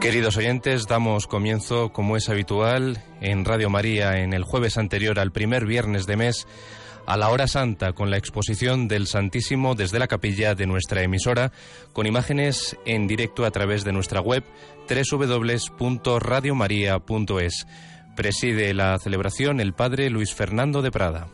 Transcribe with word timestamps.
Queridos 0.00 0.36
oyentes, 0.36 0.86
damos 0.86 1.26
comienzo, 1.26 1.92
como 1.92 2.16
es 2.16 2.28
habitual, 2.28 3.02
en 3.20 3.44
Radio 3.44 3.68
María 3.68 4.20
en 4.20 4.32
el 4.32 4.44
jueves 4.44 4.78
anterior 4.78 5.18
al 5.18 5.32
primer 5.32 5.66
viernes 5.66 6.06
de 6.06 6.16
mes, 6.16 6.46
a 7.04 7.16
la 7.16 7.30
hora 7.30 7.48
santa, 7.48 7.94
con 7.94 8.08
la 8.08 8.16
exposición 8.16 8.86
del 8.86 9.08
Santísimo 9.08 9.74
desde 9.74 9.98
la 9.98 10.06
capilla 10.06 10.54
de 10.54 10.66
nuestra 10.66 11.02
emisora, 11.02 11.50
con 11.92 12.06
imágenes 12.06 12.76
en 12.86 13.08
directo 13.08 13.44
a 13.44 13.50
través 13.50 13.82
de 13.82 13.92
nuestra 13.92 14.20
web 14.20 14.44
www.radiomaria.es. 14.88 17.66
Preside 18.14 18.74
la 18.74 18.96
celebración 18.98 19.58
el 19.58 19.72
Padre 19.72 20.10
Luis 20.10 20.32
Fernando 20.32 20.80
de 20.80 20.92
Prada. 20.92 21.26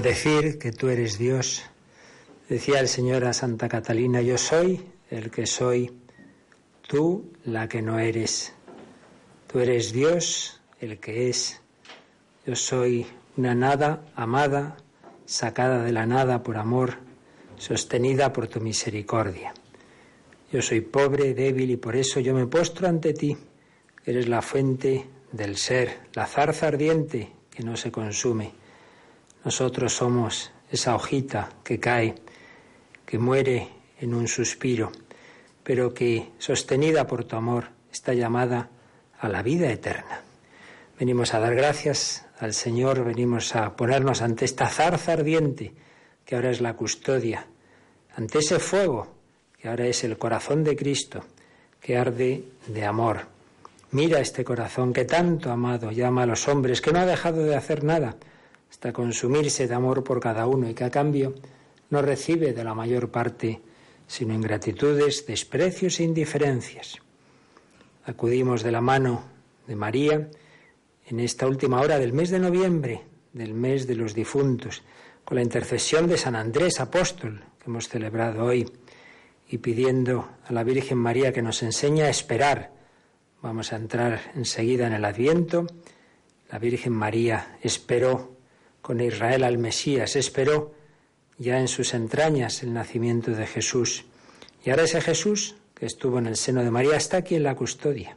Decir 0.00 0.58
que 0.58 0.72
tú 0.72 0.88
eres 0.88 1.18
Dios. 1.18 1.62
Decía 2.48 2.80
el 2.80 2.88
Señor 2.88 3.24
a 3.24 3.32
Santa 3.32 3.68
Catalina, 3.68 4.20
yo 4.22 4.38
soy 4.38 4.84
el 5.10 5.30
que 5.30 5.46
soy, 5.46 5.92
tú 6.86 7.32
la 7.44 7.68
que 7.68 7.82
no 7.82 7.98
eres. 7.98 8.52
Tú 9.46 9.58
eres 9.60 9.92
Dios 9.92 10.60
el 10.80 10.98
que 10.98 11.28
es. 11.28 11.60
Yo 12.46 12.56
soy 12.56 13.06
una 13.36 13.54
nada 13.54 14.04
amada, 14.14 14.76
sacada 15.26 15.82
de 15.82 15.92
la 15.92 16.06
nada 16.06 16.42
por 16.42 16.56
amor, 16.56 16.98
sostenida 17.56 18.32
por 18.32 18.48
tu 18.48 18.60
misericordia. 18.60 19.52
Yo 20.52 20.62
soy 20.62 20.80
pobre, 20.80 21.34
débil 21.34 21.70
y 21.70 21.76
por 21.76 21.94
eso 21.94 22.20
yo 22.20 22.34
me 22.34 22.46
postro 22.46 22.88
ante 22.88 23.12
ti. 23.12 23.36
Eres 24.04 24.28
la 24.28 24.42
fuente 24.42 25.06
del 25.30 25.56
ser, 25.56 26.00
la 26.14 26.26
zarza 26.26 26.68
ardiente 26.68 27.32
que 27.50 27.62
no 27.62 27.76
se 27.76 27.92
consume. 27.92 28.59
Nosotros 29.44 29.94
somos 29.94 30.50
esa 30.70 30.94
hojita 30.94 31.50
que 31.64 31.80
cae, 31.80 32.14
que 33.06 33.18
muere 33.18 33.68
en 33.98 34.14
un 34.14 34.28
suspiro, 34.28 34.92
pero 35.64 35.94
que, 35.94 36.30
sostenida 36.38 37.06
por 37.06 37.24
tu 37.24 37.36
amor, 37.36 37.68
está 37.90 38.12
llamada 38.12 38.68
a 39.18 39.28
la 39.28 39.42
vida 39.42 39.70
eterna. 39.70 40.22
Venimos 40.98 41.32
a 41.32 41.40
dar 41.40 41.54
gracias 41.54 42.26
al 42.38 42.52
Señor, 42.52 43.04
venimos 43.04 43.56
a 43.56 43.76
ponernos 43.76 44.22
ante 44.22 44.44
esta 44.44 44.68
zarza 44.68 45.12
ardiente, 45.12 45.72
que 46.24 46.34
ahora 46.34 46.50
es 46.50 46.60
la 46.60 46.74
custodia, 46.74 47.46
ante 48.16 48.38
ese 48.38 48.58
fuego, 48.58 49.08
que 49.58 49.68
ahora 49.68 49.86
es 49.86 50.04
el 50.04 50.18
corazón 50.18 50.64
de 50.64 50.76
Cristo, 50.76 51.24
que 51.80 51.96
arde 51.96 52.44
de 52.66 52.84
amor. 52.84 53.26
Mira 53.92 54.20
este 54.20 54.44
corazón 54.44 54.92
que 54.92 55.04
tanto 55.04 55.50
amado 55.50 55.90
llama 55.90 56.22
a 56.22 56.26
los 56.26 56.46
hombres, 56.48 56.80
que 56.80 56.92
no 56.92 57.00
ha 57.00 57.06
dejado 57.06 57.42
de 57.42 57.56
hacer 57.56 57.82
nada, 57.82 58.16
hasta 58.70 58.92
consumirse 58.92 59.66
de 59.66 59.74
amor 59.74 60.04
por 60.04 60.20
cada 60.20 60.46
uno 60.46 60.68
y 60.68 60.74
que 60.74 60.84
a 60.84 60.90
cambio 60.90 61.34
no 61.90 62.02
recibe 62.02 62.52
de 62.52 62.64
la 62.64 62.74
mayor 62.74 63.10
parte 63.10 63.60
sino 64.06 64.34
ingratitudes, 64.34 65.24
desprecios 65.24 66.00
e 66.00 66.02
indiferencias. 66.02 66.98
Acudimos 68.06 68.64
de 68.64 68.72
la 68.72 68.80
mano 68.80 69.22
de 69.68 69.76
María 69.76 70.28
en 71.06 71.20
esta 71.20 71.46
última 71.46 71.80
hora 71.80 71.98
del 71.98 72.12
mes 72.12 72.30
de 72.30 72.40
noviembre, 72.40 73.02
del 73.32 73.54
mes 73.54 73.86
de 73.86 73.94
los 73.94 74.14
difuntos, 74.14 74.82
con 75.24 75.36
la 75.36 75.42
intercesión 75.42 76.08
de 76.08 76.18
San 76.18 76.34
Andrés 76.34 76.80
Apóstol 76.80 77.44
que 77.60 77.70
hemos 77.70 77.88
celebrado 77.88 78.46
hoy 78.46 78.68
y 79.48 79.58
pidiendo 79.58 80.28
a 80.44 80.52
la 80.52 80.64
Virgen 80.64 80.98
María 80.98 81.32
que 81.32 81.42
nos 81.42 81.62
enseñe 81.62 82.02
a 82.02 82.10
esperar. 82.10 82.72
Vamos 83.42 83.72
a 83.72 83.76
entrar 83.76 84.32
enseguida 84.34 84.88
en 84.88 84.94
el 84.94 85.04
Adviento. 85.04 85.66
La 86.50 86.58
Virgen 86.58 86.94
María 86.94 87.58
esperó 87.62 88.39
con 88.82 89.00
Israel 89.00 89.44
al 89.44 89.58
Mesías, 89.58 90.16
esperó 90.16 90.74
ya 91.38 91.58
en 91.58 91.68
sus 91.68 91.94
entrañas 91.94 92.62
el 92.62 92.72
nacimiento 92.72 93.30
de 93.32 93.46
Jesús. 93.46 94.04
Y 94.64 94.70
ahora 94.70 94.84
ese 94.84 95.00
Jesús, 95.00 95.56
que 95.74 95.86
estuvo 95.86 96.18
en 96.18 96.26
el 96.26 96.36
seno 96.36 96.62
de 96.62 96.70
María, 96.70 96.96
está 96.96 97.18
aquí 97.18 97.34
en 97.34 97.44
la 97.44 97.54
custodia. 97.54 98.16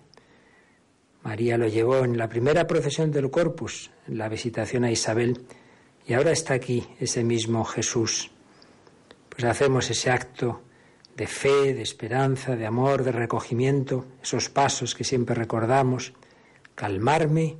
María 1.23 1.57
lo 1.57 1.67
llevó 1.67 2.03
en 2.03 2.17
la 2.17 2.27
primera 2.27 2.67
procesión 2.67 3.11
del 3.11 3.31
Corpus, 3.31 3.91
en 4.07 4.17
la 4.17 4.27
visitación 4.27 4.83
a 4.83 4.91
Isabel, 4.91 5.45
y 6.05 6.13
ahora 6.13 6.31
está 6.31 6.53
aquí 6.53 6.85
ese 6.99 7.23
mismo 7.23 7.63
Jesús. 7.63 8.29
Pues 9.29 9.45
hacemos 9.45 9.89
ese 9.89 10.11
acto 10.11 10.61
de 11.15 11.27
fe, 11.27 11.73
de 11.73 11.81
esperanza, 11.81 12.57
de 12.57 12.65
amor, 12.65 13.03
de 13.03 13.13
recogimiento, 13.13 14.05
esos 14.21 14.49
pasos 14.49 14.95
que 14.95 15.05
siempre 15.05 15.33
recordamos, 15.35 16.13
calmarme 16.75 17.55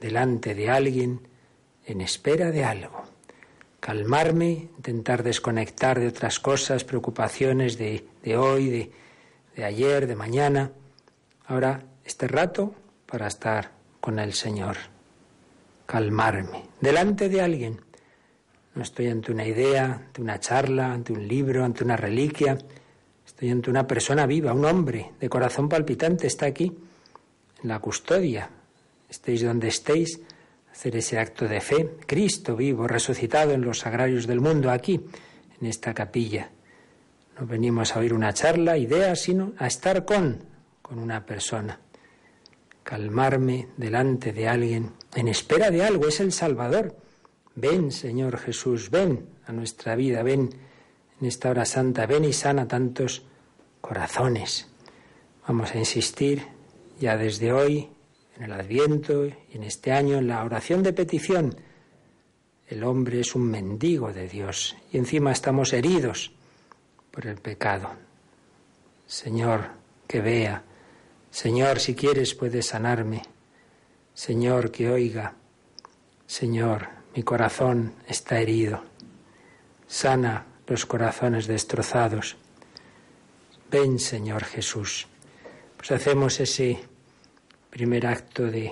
delante 0.00 0.54
de 0.54 0.70
alguien 0.70 1.20
en 1.86 2.00
espera 2.00 2.50
de 2.50 2.64
algo, 2.64 3.04
calmarme, 3.80 4.68
intentar 4.76 5.22
desconectar 5.22 6.00
de 6.00 6.08
otras 6.08 6.40
cosas, 6.40 6.84
preocupaciones 6.84 7.78
de, 7.78 8.04
hoy, 8.36 8.68
de, 8.68 8.92
de 9.56 9.64
ayer, 9.64 10.06
de 10.06 10.16
mañana. 10.16 10.72
Ahora, 11.46 11.84
este 12.04 12.26
rato 12.28 12.74
para 13.06 13.26
estar 13.26 13.72
con 14.00 14.18
el 14.18 14.32
Señor, 14.32 14.76
calmarme 15.86 16.64
delante 16.80 17.28
de 17.28 17.40
alguien 17.40 17.80
no 18.74 18.82
estoy 18.82 19.06
ante 19.06 19.30
una 19.30 19.46
idea, 19.46 20.02
ante 20.06 20.20
una 20.20 20.40
charla, 20.40 20.92
ante 20.92 21.12
un 21.12 21.26
libro, 21.28 21.64
ante 21.64 21.84
una 21.84 21.96
reliquia. 21.96 22.58
Estoy 23.24 23.50
ante 23.50 23.70
una 23.70 23.86
persona 23.86 24.26
viva, 24.26 24.52
un 24.52 24.64
hombre 24.64 25.12
de 25.20 25.28
corazón 25.28 25.68
palpitante. 25.68 26.26
Está 26.26 26.46
aquí, 26.46 26.76
en 27.62 27.68
la 27.68 27.78
custodia. 27.78 28.50
Estéis 29.08 29.44
donde 29.44 29.68
estéis, 29.68 30.20
hacer 30.74 30.96
ese 30.96 31.20
acto 31.20 31.46
de 31.46 31.60
fe. 31.60 31.96
Cristo 32.04 32.56
vivo, 32.56 32.88
resucitado 32.88 33.52
en 33.52 33.60
los 33.62 33.78
sagrarios 33.78 34.26
del 34.26 34.40
mundo, 34.40 34.72
aquí, 34.72 35.00
en 35.60 35.66
esta 35.68 35.94
capilla. 35.94 36.50
No 37.38 37.46
venimos 37.46 37.94
a 37.94 38.00
oír 38.00 38.12
una 38.12 38.34
charla, 38.34 38.76
idea, 38.76 39.14
sino 39.14 39.52
a 39.56 39.68
estar 39.68 40.04
con, 40.04 40.40
con 40.82 40.98
una 40.98 41.24
persona. 41.24 41.78
Calmarme 42.82 43.68
delante 43.76 44.32
de 44.32 44.48
alguien, 44.48 44.90
en 45.14 45.28
espera 45.28 45.70
de 45.70 45.84
algo, 45.84 46.08
es 46.08 46.18
el 46.18 46.32
Salvador 46.32 46.96
Ven, 47.56 47.92
Señor 47.92 48.38
Jesús, 48.38 48.90
ven 48.90 49.28
a 49.46 49.52
nuestra 49.52 49.94
vida, 49.94 50.24
ven 50.24 50.50
en 51.20 51.26
esta 51.26 51.50
hora 51.50 51.64
santa, 51.64 52.04
ven 52.04 52.24
y 52.24 52.32
sana 52.32 52.66
tantos 52.66 53.22
corazones. 53.80 54.68
Vamos 55.46 55.72
a 55.72 55.78
insistir 55.78 56.42
ya 56.98 57.16
desde 57.16 57.52
hoy, 57.52 57.90
en 58.36 58.44
el 58.44 58.52
Adviento 58.52 59.26
y 59.26 59.34
en 59.52 59.64
este 59.64 59.92
año, 59.92 60.18
en 60.18 60.28
la 60.28 60.44
oración 60.44 60.82
de 60.82 60.92
petición. 60.92 61.56
El 62.66 62.82
hombre 62.84 63.20
es 63.20 63.34
un 63.34 63.50
mendigo 63.50 64.12
de 64.12 64.28
Dios 64.28 64.76
y 64.92 64.98
encima 64.98 65.32
estamos 65.32 65.72
heridos 65.72 66.32
por 67.10 67.26
el 67.26 67.36
pecado. 67.36 67.90
Señor, 69.06 69.68
que 70.06 70.20
vea. 70.20 70.62
Señor, 71.30 71.78
si 71.80 71.94
quieres 71.94 72.34
puedes 72.34 72.66
sanarme. 72.66 73.22
Señor, 74.14 74.70
que 74.70 74.90
oiga. 74.90 75.34
Señor, 76.26 76.88
mi 77.14 77.22
corazón 77.22 77.94
está 78.08 78.40
herido. 78.40 78.82
Sana 79.86 80.46
los 80.66 80.86
corazones 80.86 81.46
destrozados. 81.46 82.36
Ven, 83.70 83.98
Señor 83.98 84.44
Jesús. 84.44 85.06
Pues 85.76 85.92
hacemos 85.92 86.40
ese 86.40 86.78
primer 87.74 88.06
acto 88.06 88.44
de, 88.44 88.70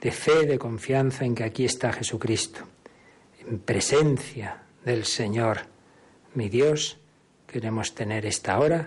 de 0.00 0.10
fe, 0.12 0.46
de 0.46 0.58
confianza 0.58 1.26
en 1.26 1.34
que 1.34 1.44
aquí 1.44 1.66
está 1.66 1.92
Jesucristo, 1.92 2.60
en 3.46 3.58
presencia 3.58 4.62
del 4.82 5.04
Señor, 5.04 5.58
mi 6.32 6.48
Dios. 6.48 6.96
Queremos 7.46 7.94
tener 7.94 8.24
esta 8.24 8.58
hora 8.60 8.86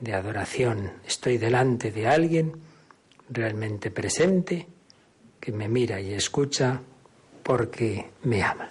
de 0.00 0.14
adoración. 0.14 0.92
Estoy 1.06 1.36
delante 1.36 1.92
de 1.92 2.08
alguien 2.08 2.54
realmente 3.28 3.90
presente 3.90 4.66
que 5.38 5.52
me 5.52 5.68
mira 5.68 6.00
y 6.00 6.14
escucha 6.14 6.80
porque 7.42 8.08
me 8.22 8.42
ama. 8.42 8.70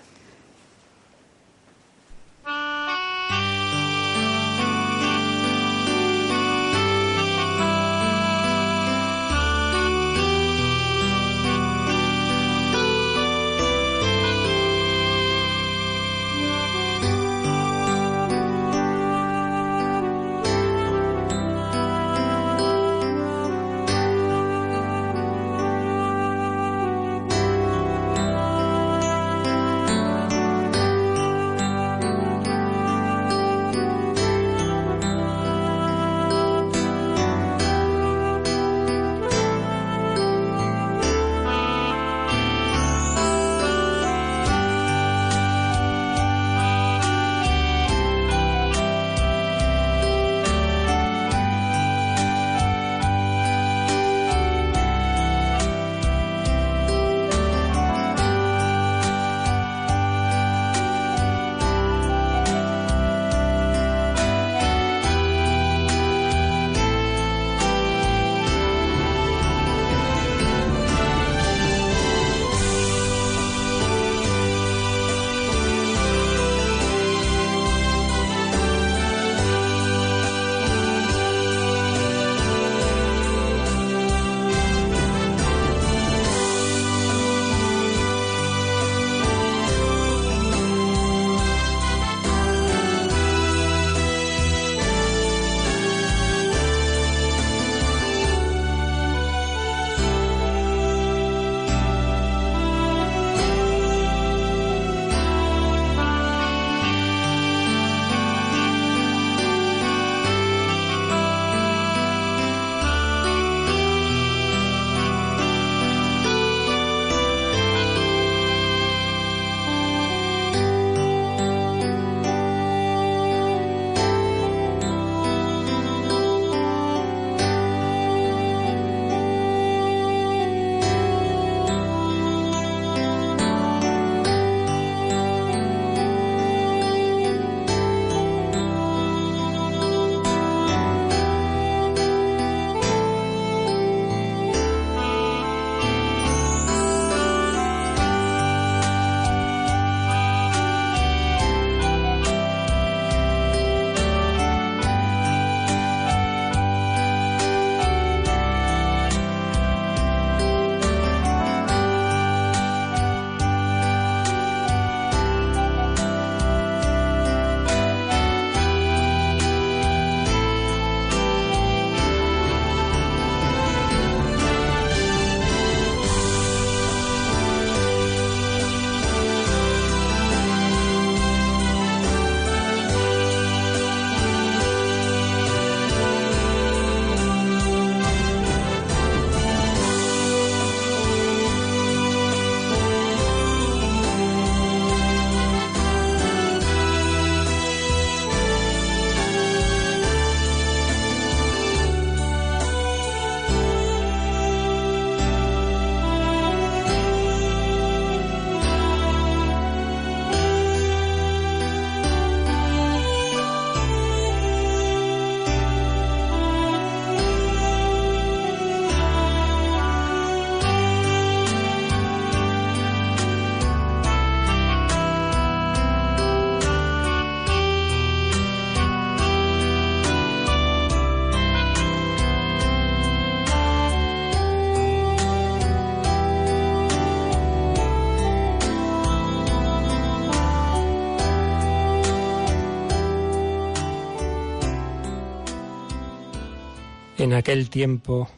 Aquel 247.36 247.70
tiempo, 247.70 248.30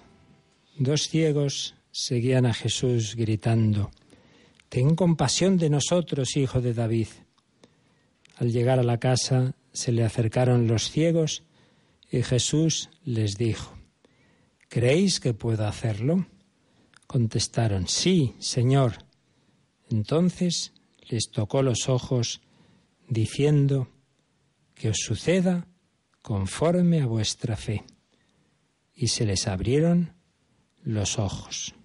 dos 0.78 1.08
ciegos 1.08 1.76
seguían 1.92 2.46
a 2.46 2.54
Jesús 2.54 3.16
gritando, 3.16 3.92
Ten 4.70 4.96
compasión 4.96 5.58
de 5.58 5.70
nosotros, 5.70 6.36
hijo 6.36 6.60
de 6.60 6.74
David. 6.74 7.08
Al 8.36 8.52
llegar 8.52 8.80
a 8.80 8.84
la 8.84 9.00
casa 9.00 9.56
se 9.72 9.92
le 9.92 10.04
acercaron 10.04 10.68
los 10.68 10.92
ciegos 10.92 11.44
y 12.12 12.22
Jesús 12.24 12.90
les 13.06 13.38
dijo, 13.38 13.74
¿Creéis 14.70 15.20
que 15.20 15.34
puedo 15.34 15.66
hacerlo? 15.66 16.28
Contestaron, 17.08 17.88
sí, 17.88 18.36
Señor. 18.40 19.06
Entonces 19.90 20.74
les 21.08 21.30
tocó 21.32 21.62
los 21.62 21.88
ojos, 21.88 22.42
diciendo, 23.08 23.88
que 24.76 24.90
os 24.90 24.98
suceda 24.98 25.68
conforme 26.22 27.02
a 27.02 27.06
vuestra 27.06 27.56
fe. 27.56 27.86
Y 28.98 29.08
se 29.08 29.26
les 29.26 29.48
abrieron 29.48 30.14
los 30.84 31.20
ojos. 31.20 31.76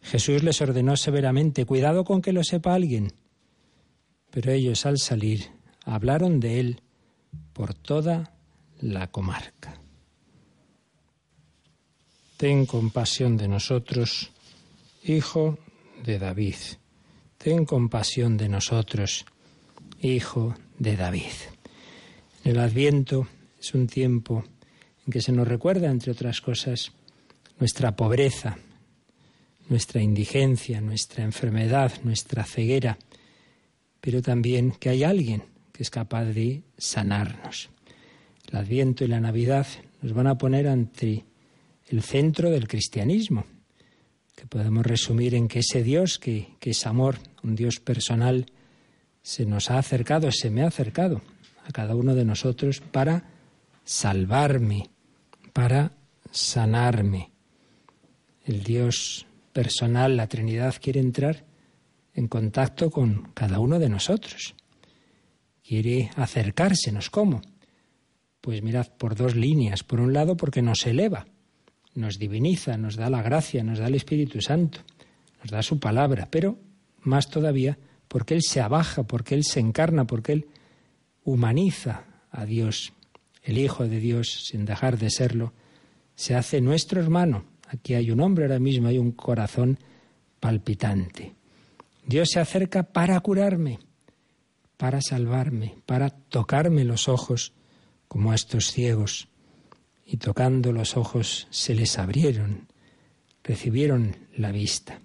Jesús 0.00 0.42
les 0.42 0.60
ordenó 0.62 0.96
severamente, 0.96 1.66
cuidado 1.66 2.04
con 2.04 2.22
que 2.22 2.32
lo 2.32 2.42
sepa 2.44 2.74
alguien. 2.74 3.12
Pero 4.30 4.52
ellos 4.52 4.86
al 4.86 4.98
salir 4.98 5.50
hablaron 5.84 6.40
de 6.40 6.60
él 6.60 6.82
por 7.52 7.74
toda 7.74 8.32
la 8.80 9.08
comarca. 9.08 9.80
Ten 12.36 12.64
compasión 12.64 13.36
de 13.36 13.48
nosotros, 13.48 14.30
Hijo 15.04 15.58
de 16.04 16.18
David. 16.18 16.56
Ten 17.36 17.64
compasión 17.64 18.36
de 18.36 18.48
nosotros, 18.48 19.26
Hijo 20.00 20.54
de 20.78 20.96
David. 20.96 21.32
El 22.44 22.58
Adviento 22.58 23.28
es 23.58 23.74
un 23.74 23.86
tiempo 23.86 24.44
en 25.06 25.12
que 25.12 25.20
se 25.20 25.32
nos 25.32 25.48
recuerda, 25.48 25.90
entre 25.90 26.12
otras 26.12 26.40
cosas, 26.40 26.92
nuestra 27.58 27.94
pobreza, 27.96 28.58
nuestra 29.68 30.02
indigencia, 30.02 30.80
nuestra 30.80 31.24
enfermedad, 31.24 31.92
nuestra 32.02 32.44
ceguera, 32.44 32.98
pero 34.00 34.22
también 34.22 34.72
que 34.72 34.88
hay 34.88 35.04
alguien 35.04 35.44
que 35.72 35.82
es 35.82 35.90
capaz 35.90 36.24
de 36.24 36.62
sanarnos. 36.76 37.70
El 38.50 38.58
Adviento 38.58 39.04
y 39.04 39.08
la 39.08 39.20
Navidad 39.20 39.66
nos 40.02 40.12
van 40.12 40.26
a 40.26 40.38
poner 40.38 40.66
ante 40.66 41.24
el 41.88 42.02
centro 42.02 42.50
del 42.50 42.66
cristianismo, 42.66 43.44
que 44.34 44.46
podemos 44.46 44.86
resumir 44.86 45.34
en 45.34 45.48
que 45.48 45.60
ese 45.60 45.82
Dios, 45.82 46.18
que, 46.18 46.48
que 46.58 46.70
es 46.70 46.86
amor, 46.86 47.18
un 47.42 47.54
Dios 47.54 47.78
personal, 47.78 48.46
se 49.22 49.44
nos 49.44 49.70
ha 49.70 49.78
acercado, 49.78 50.32
se 50.32 50.50
me 50.50 50.62
ha 50.62 50.68
acercado 50.68 51.20
a 51.66 51.72
cada 51.72 51.94
uno 51.94 52.14
de 52.14 52.24
nosotros 52.24 52.80
para 52.80 53.24
salvarme, 53.84 54.90
para 55.52 55.92
sanarme. 56.30 57.30
El 58.44 58.62
Dios 58.62 59.26
personal, 59.52 60.16
la 60.16 60.26
Trinidad, 60.26 60.76
quiere 60.80 61.00
entrar 61.00 61.44
en 62.14 62.28
contacto 62.28 62.90
con 62.90 63.30
cada 63.34 63.58
uno 63.58 63.78
de 63.78 63.88
nosotros. 63.88 64.54
Quiere 65.62 66.10
acercársenos. 66.16 67.10
¿Cómo? 67.10 67.42
Pues 68.40 68.62
mirad, 68.62 68.88
por 68.96 69.14
dos 69.14 69.36
líneas. 69.36 69.82
Por 69.82 70.00
un 70.00 70.12
lado, 70.12 70.36
porque 70.36 70.62
nos 70.62 70.86
eleva 70.86 71.26
nos 71.94 72.18
diviniza, 72.18 72.76
nos 72.76 72.96
da 72.96 73.10
la 73.10 73.22
gracia, 73.22 73.64
nos 73.64 73.78
da 73.78 73.86
el 73.86 73.94
Espíritu 73.94 74.40
Santo, 74.40 74.80
nos 75.42 75.50
da 75.50 75.62
su 75.62 75.78
palabra, 75.78 76.28
pero 76.30 76.58
más 77.02 77.28
todavía 77.28 77.78
porque 78.08 78.34
Él 78.34 78.42
se 78.42 78.60
abaja, 78.60 79.04
porque 79.04 79.34
Él 79.34 79.44
se 79.44 79.60
encarna, 79.60 80.06
porque 80.06 80.32
Él 80.32 80.46
humaniza 81.24 82.04
a 82.30 82.44
Dios. 82.44 82.92
El 83.42 83.58
Hijo 83.58 83.86
de 83.88 84.00
Dios, 84.00 84.46
sin 84.46 84.64
dejar 84.64 84.98
de 84.98 85.10
serlo, 85.10 85.52
se 86.14 86.34
hace 86.34 86.60
nuestro 86.60 87.00
hermano. 87.00 87.44
Aquí 87.68 87.94
hay 87.94 88.10
un 88.10 88.20
hombre 88.20 88.44
ahora 88.44 88.58
mismo, 88.58 88.88
hay 88.88 88.98
un 88.98 89.12
corazón 89.12 89.78
palpitante. 90.40 91.34
Dios 92.04 92.30
se 92.30 92.40
acerca 92.40 92.82
para 92.82 93.18
curarme, 93.20 93.78
para 94.76 95.00
salvarme, 95.00 95.76
para 95.86 96.10
tocarme 96.10 96.84
los 96.84 97.08
ojos 97.08 97.52
como 98.08 98.32
a 98.32 98.34
estos 98.34 98.72
ciegos 98.72 99.28
y 100.04 100.16
tocando 100.16 100.72
los 100.72 100.96
ojos 100.96 101.46
se 101.50 101.74
les 101.74 101.98
abrieron, 101.98 102.66
recibieron 103.44 104.16
la 104.36 104.50
vista. 104.50 105.00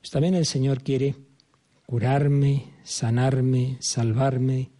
Pues 0.00 0.10
también 0.10 0.34
el 0.34 0.44
Señor 0.44 0.82
quiere 0.82 1.14
curarme, 1.86 2.74
sanarme, 2.84 3.78
salvarme 3.80 4.70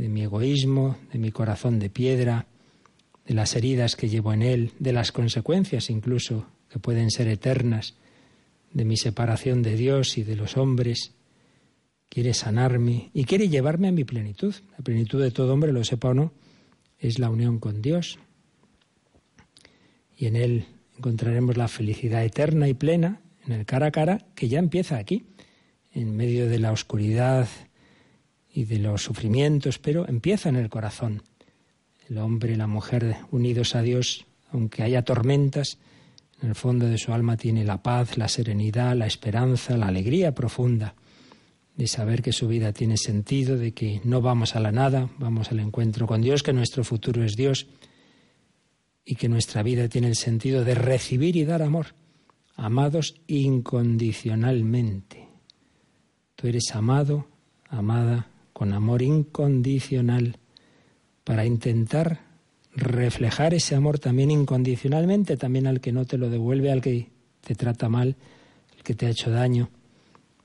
de 0.00 0.08
mi 0.08 0.22
egoísmo, 0.22 0.96
de 1.12 1.18
mi 1.18 1.30
corazón 1.30 1.78
de 1.78 1.90
piedra, 1.90 2.46
de 3.26 3.34
las 3.34 3.54
heridas 3.54 3.96
que 3.96 4.08
llevo 4.08 4.32
en 4.32 4.40
él, 4.40 4.72
de 4.78 4.94
las 4.94 5.12
consecuencias 5.12 5.90
incluso 5.90 6.46
que 6.70 6.78
pueden 6.78 7.10
ser 7.10 7.28
eternas, 7.28 7.94
de 8.72 8.86
mi 8.86 8.96
separación 8.96 9.62
de 9.62 9.76
Dios 9.76 10.16
y 10.16 10.22
de 10.22 10.36
los 10.36 10.56
hombres. 10.56 11.12
Quiere 12.08 12.32
sanarme 12.32 13.10
y 13.12 13.24
quiere 13.24 13.50
llevarme 13.50 13.88
a 13.88 13.92
mi 13.92 14.04
plenitud. 14.04 14.54
La 14.78 14.82
plenitud 14.82 15.20
de 15.20 15.32
todo 15.32 15.52
hombre, 15.52 15.70
lo 15.70 15.84
sepa 15.84 16.08
o 16.08 16.14
no, 16.14 16.32
es 16.98 17.18
la 17.18 17.28
unión 17.28 17.58
con 17.58 17.82
Dios, 17.82 18.18
y 20.16 20.26
en 20.26 20.36
Él 20.36 20.64
encontraremos 20.96 21.58
la 21.58 21.68
felicidad 21.68 22.24
eterna 22.24 22.68
y 22.68 22.74
plena 22.74 23.20
en 23.46 23.52
el 23.52 23.66
cara 23.66 23.86
a 23.86 23.90
cara 23.90 24.26
que 24.34 24.48
ya 24.48 24.58
empieza 24.58 24.96
aquí, 24.96 25.26
en 25.92 26.16
medio 26.16 26.48
de 26.48 26.58
la 26.58 26.72
oscuridad 26.72 27.48
y 28.52 28.64
de 28.64 28.78
los 28.78 29.02
sufrimientos, 29.02 29.78
pero 29.78 30.08
empieza 30.08 30.48
en 30.48 30.56
el 30.56 30.68
corazón. 30.68 31.22
El 32.08 32.18
hombre 32.18 32.52
y 32.52 32.56
la 32.56 32.66
mujer 32.66 33.16
unidos 33.30 33.74
a 33.74 33.82
Dios, 33.82 34.26
aunque 34.52 34.82
haya 34.82 35.02
tormentas, 35.02 35.78
en 36.42 36.48
el 36.48 36.54
fondo 36.54 36.86
de 36.86 36.98
su 36.98 37.12
alma 37.12 37.36
tiene 37.36 37.64
la 37.64 37.82
paz, 37.82 38.16
la 38.16 38.28
serenidad, 38.28 38.96
la 38.96 39.06
esperanza, 39.06 39.76
la 39.76 39.88
alegría 39.88 40.34
profunda 40.34 40.94
de 41.80 41.86
saber 41.86 42.20
que 42.20 42.32
su 42.32 42.46
vida 42.46 42.74
tiene 42.74 42.98
sentido, 42.98 43.56
de 43.56 43.72
que 43.72 44.02
no 44.04 44.20
vamos 44.20 44.54
a 44.54 44.60
la 44.60 44.70
nada, 44.70 45.08
vamos 45.18 45.50
al 45.50 45.60
encuentro 45.60 46.06
con 46.06 46.20
Dios, 46.20 46.42
que 46.42 46.52
nuestro 46.52 46.84
futuro 46.84 47.24
es 47.24 47.36
Dios 47.36 47.68
y 49.02 49.14
que 49.14 49.30
nuestra 49.30 49.62
vida 49.62 49.88
tiene 49.88 50.08
el 50.08 50.16
sentido 50.16 50.62
de 50.62 50.74
recibir 50.74 51.36
y 51.36 51.46
dar 51.46 51.62
amor, 51.62 51.94
amados 52.54 53.14
incondicionalmente. 53.26 55.26
Tú 56.36 56.48
eres 56.48 56.64
amado, 56.74 57.28
amada, 57.68 58.28
con 58.60 58.74
amor 58.74 59.00
incondicional, 59.00 60.36
para 61.24 61.46
intentar 61.46 62.20
reflejar 62.76 63.54
ese 63.54 63.74
amor 63.74 63.98
también 63.98 64.30
incondicionalmente, 64.30 65.38
también 65.38 65.66
al 65.66 65.80
que 65.80 65.92
no 65.92 66.04
te 66.04 66.18
lo 66.18 66.28
devuelve, 66.28 66.70
al 66.70 66.82
que 66.82 67.08
te 67.40 67.54
trata 67.54 67.88
mal, 67.88 68.16
al 68.76 68.82
que 68.82 68.94
te 68.94 69.06
ha 69.06 69.08
hecho 69.08 69.30
daño. 69.30 69.70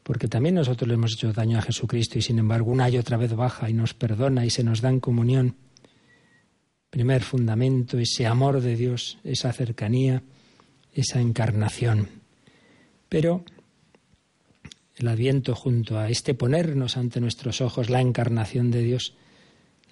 Porque 0.02 0.30
también 0.30 0.56
nosotros 0.56 0.88
le 0.88 0.94
hemos 0.94 1.12
hecho 1.12 1.34
daño 1.34 1.58
a 1.58 1.62
Jesucristo 1.62 2.18
y 2.18 2.22
sin 2.22 2.40
embargo 2.40 2.72
una 2.72 2.90
y 2.90 2.98
otra 2.98 3.18
vez 3.18 3.36
baja 3.36 3.70
y 3.70 3.74
nos 3.74 3.94
perdona 3.94 4.46
y 4.46 4.50
se 4.50 4.64
nos 4.64 4.80
da 4.80 4.88
en 4.88 5.02
comunión 5.02 5.58
primer 6.90 7.22
fundamento, 7.22 8.00
ese 8.00 8.26
amor 8.26 8.62
de 8.62 8.78
Dios, 8.78 9.18
esa 9.26 9.52
cercanía, 9.52 10.24
esa 10.94 11.20
encarnación. 11.20 12.08
Pero 13.10 13.44
el 14.98 15.08
adviento 15.08 15.56
junto 15.56 15.98
a 16.00 16.10
este 16.10 16.34
ponernos 16.34 16.98
ante 16.98 17.20
nuestros 17.20 17.62
ojos 17.62 17.90
la 17.90 18.02
encarnación 18.02 18.72
de 18.72 18.82
Dios 18.82 19.16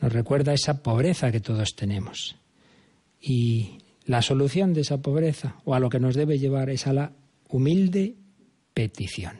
nos 0.01 0.11
recuerda 0.11 0.53
esa 0.53 0.81
pobreza 0.81 1.31
que 1.31 1.39
todos 1.39 1.75
tenemos. 1.75 2.35
Y 3.21 3.77
la 4.05 4.21
solución 4.21 4.73
de 4.73 4.81
esa 4.81 5.01
pobreza, 5.01 5.55
o 5.63 5.73
a 5.73 5.79
lo 5.79 5.89
que 5.89 5.99
nos 5.99 6.15
debe 6.15 6.39
llevar, 6.39 6.69
es 6.69 6.87
a 6.87 6.93
la 6.93 7.13
humilde 7.47 8.15
petición. 8.73 9.37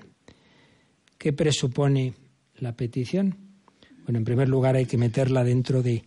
¿Qué 1.18 1.34
presupone 1.34 2.14
la 2.60 2.76
petición? 2.76 3.38
Bueno, 4.06 4.20
en 4.20 4.26
primer 4.26 4.48
lugar 4.48 4.76
hay 4.76 4.86
que 4.86 4.98
meterla 4.98 5.44
dentro 5.44 5.82
de 5.82 6.04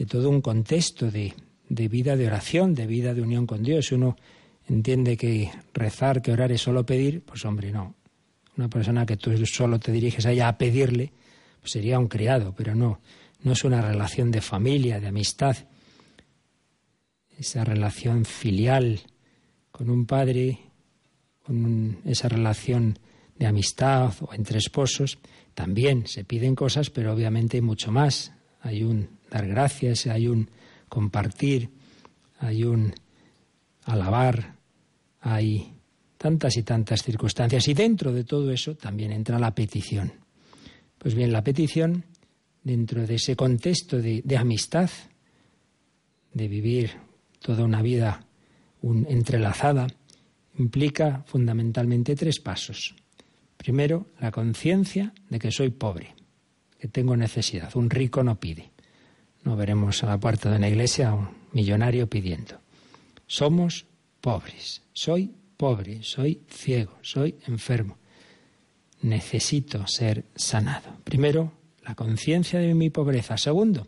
de 0.00 0.06
todo 0.06 0.30
un 0.30 0.40
contexto 0.40 1.10
de, 1.10 1.34
vida 1.68 2.16
de 2.16 2.26
oración, 2.26 2.74
de 2.74 2.86
vida 2.86 3.12
de 3.12 3.20
unión 3.20 3.46
con 3.46 3.62
Dios. 3.62 3.92
Uno 3.92 4.16
entiende 4.66 5.18
que 5.18 5.50
rezar, 5.74 6.22
que 6.22 6.32
orar 6.32 6.50
es 6.52 6.62
solo 6.62 6.86
pedir, 6.86 7.22
pues 7.22 7.44
hombre, 7.44 7.70
no. 7.70 7.94
Una 8.60 8.68
persona 8.68 9.06
que 9.06 9.16
tú 9.16 9.32
solo 9.46 9.80
te 9.80 9.90
diriges 9.90 10.26
a 10.26 10.32
ella 10.32 10.46
a 10.46 10.58
pedirle, 10.58 11.14
pues 11.60 11.72
sería 11.72 11.98
un 11.98 12.08
criado, 12.08 12.54
pero 12.54 12.74
no, 12.74 13.00
no 13.42 13.52
es 13.52 13.64
una 13.64 13.80
relación 13.80 14.30
de 14.30 14.42
familia, 14.42 15.00
de 15.00 15.06
amistad. 15.06 15.56
Esa 17.38 17.64
relación 17.64 18.26
filial 18.26 19.00
con 19.70 19.88
un 19.88 20.04
padre, 20.04 20.58
con 21.42 22.00
esa 22.04 22.28
relación 22.28 22.98
de 23.38 23.46
amistad 23.46 24.12
o 24.20 24.34
entre 24.34 24.58
esposos, 24.58 25.16
también 25.54 26.06
se 26.06 26.24
piden 26.24 26.54
cosas, 26.54 26.90
pero 26.90 27.14
obviamente 27.14 27.56
hay 27.56 27.62
mucho 27.62 27.90
más. 27.90 28.34
Hay 28.60 28.82
un 28.82 29.08
dar 29.30 29.48
gracias, 29.48 30.06
hay 30.06 30.28
un 30.28 30.50
compartir, 30.86 31.70
hay 32.38 32.64
un 32.64 32.92
alabar, 33.86 34.56
hay 35.18 35.79
tantas 36.20 36.58
y 36.58 36.62
tantas 36.64 37.02
circunstancias. 37.02 37.66
Y 37.66 37.72
dentro 37.72 38.12
de 38.12 38.24
todo 38.24 38.52
eso 38.52 38.74
también 38.74 39.10
entra 39.10 39.38
la 39.38 39.54
petición. 39.54 40.12
Pues 40.98 41.14
bien, 41.14 41.32
la 41.32 41.42
petición, 41.42 42.04
dentro 42.62 43.06
de 43.06 43.14
ese 43.14 43.36
contexto 43.36 43.96
de, 44.02 44.36
amistad, 44.36 44.90
de 46.34 46.46
vivir 46.46 46.90
toda 47.38 47.64
una 47.64 47.80
vida 47.80 48.22
entrelazada, 48.82 49.86
implica 50.58 51.24
fundamentalmente 51.26 52.14
tres 52.14 52.38
pasos. 52.38 52.94
Primero, 53.56 54.08
la 54.20 54.30
conciencia 54.30 55.14
de 55.30 55.38
que 55.38 55.50
soy 55.50 55.70
pobre, 55.70 56.14
que 56.78 56.88
tengo 56.88 57.16
necesidad. 57.16 57.74
Un 57.76 57.88
rico 57.88 58.22
no 58.22 58.38
pide. 58.38 58.70
No 59.42 59.56
veremos 59.56 60.04
a 60.04 60.08
la 60.08 60.20
puerta 60.20 60.50
de 60.50 60.58
una 60.58 60.68
iglesia 60.68 61.08
a 61.08 61.14
un 61.14 61.28
millonario 61.52 62.10
pidiendo. 62.10 62.60
Somos 63.26 63.86
pobres. 64.20 64.82
Soy 64.92 65.39
pobre, 65.60 66.02
soy 66.02 66.40
ciego, 66.48 66.96
soy 67.02 67.34
enfermo. 67.46 67.98
Necesito 69.02 69.86
ser 69.86 70.24
sanado. 70.34 70.96
Primero, 71.04 71.52
la 71.84 71.94
conciencia 71.94 72.60
de 72.60 72.72
mi 72.72 72.88
pobreza. 72.88 73.36
Segundo, 73.36 73.86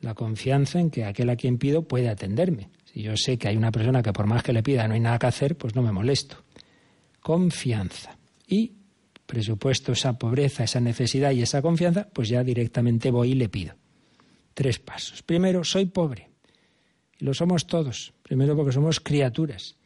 la 0.00 0.14
confianza 0.14 0.80
en 0.80 0.88
que 0.88 1.04
aquel 1.04 1.28
a 1.28 1.36
quien 1.36 1.58
pido 1.58 1.82
puede 1.82 2.08
atenderme. 2.08 2.70
Si 2.86 3.02
yo 3.02 3.18
sé 3.18 3.36
que 3.36 3.48
hay 3.48 3.58
una 3.58 3.70
persona 3.70 4.02
que 4.02 4.14
por 4.14 4.26
más 4.26 4.42
que 4.42 4.54
le 4.54 4.62
pida 4.62 4.88
no 4.88 4.94
hay 4.94 5.00
nada 5.00 5.18
que 5.18 5.26
hacer, 5.26 5.58
pues 5.58 5.74
no 5.74 5.82
me 5.82 5.92
molesto. 5.92 6.42
Confianza. 7.20 8.16
Y 8.46 8.72
presupuesto 9.26 9.92
esa 9.92 10.18
pobreza, 10.18 10.64
esa 10.64 10.80
necesidad 10.80 11.32
y 11.32 11.42
esa 11.42 11.60
confianza, 11.60 12.08
pues 12.14 12.30
ya 12.30 12.42
directamente 12.42 13.10
voy 13.10 13.32
y 13.32 13.34
le 13.34 13.50
pido. 13.50 13.74
Tres 14.54 14.78
pasos. 14.78 15.22
Primero, 15.22 15.64
soy 15.64 15.84
pobre. 15.84 16.30
Y 17.18 17.26
lo 17.26 17.34
somos 17.34 17.66
todos. 17.66 18.14
Primero 18.22 18.56
porque 18.56 18.72
somos 18.72 19.00
criaturas, 19.00 19.77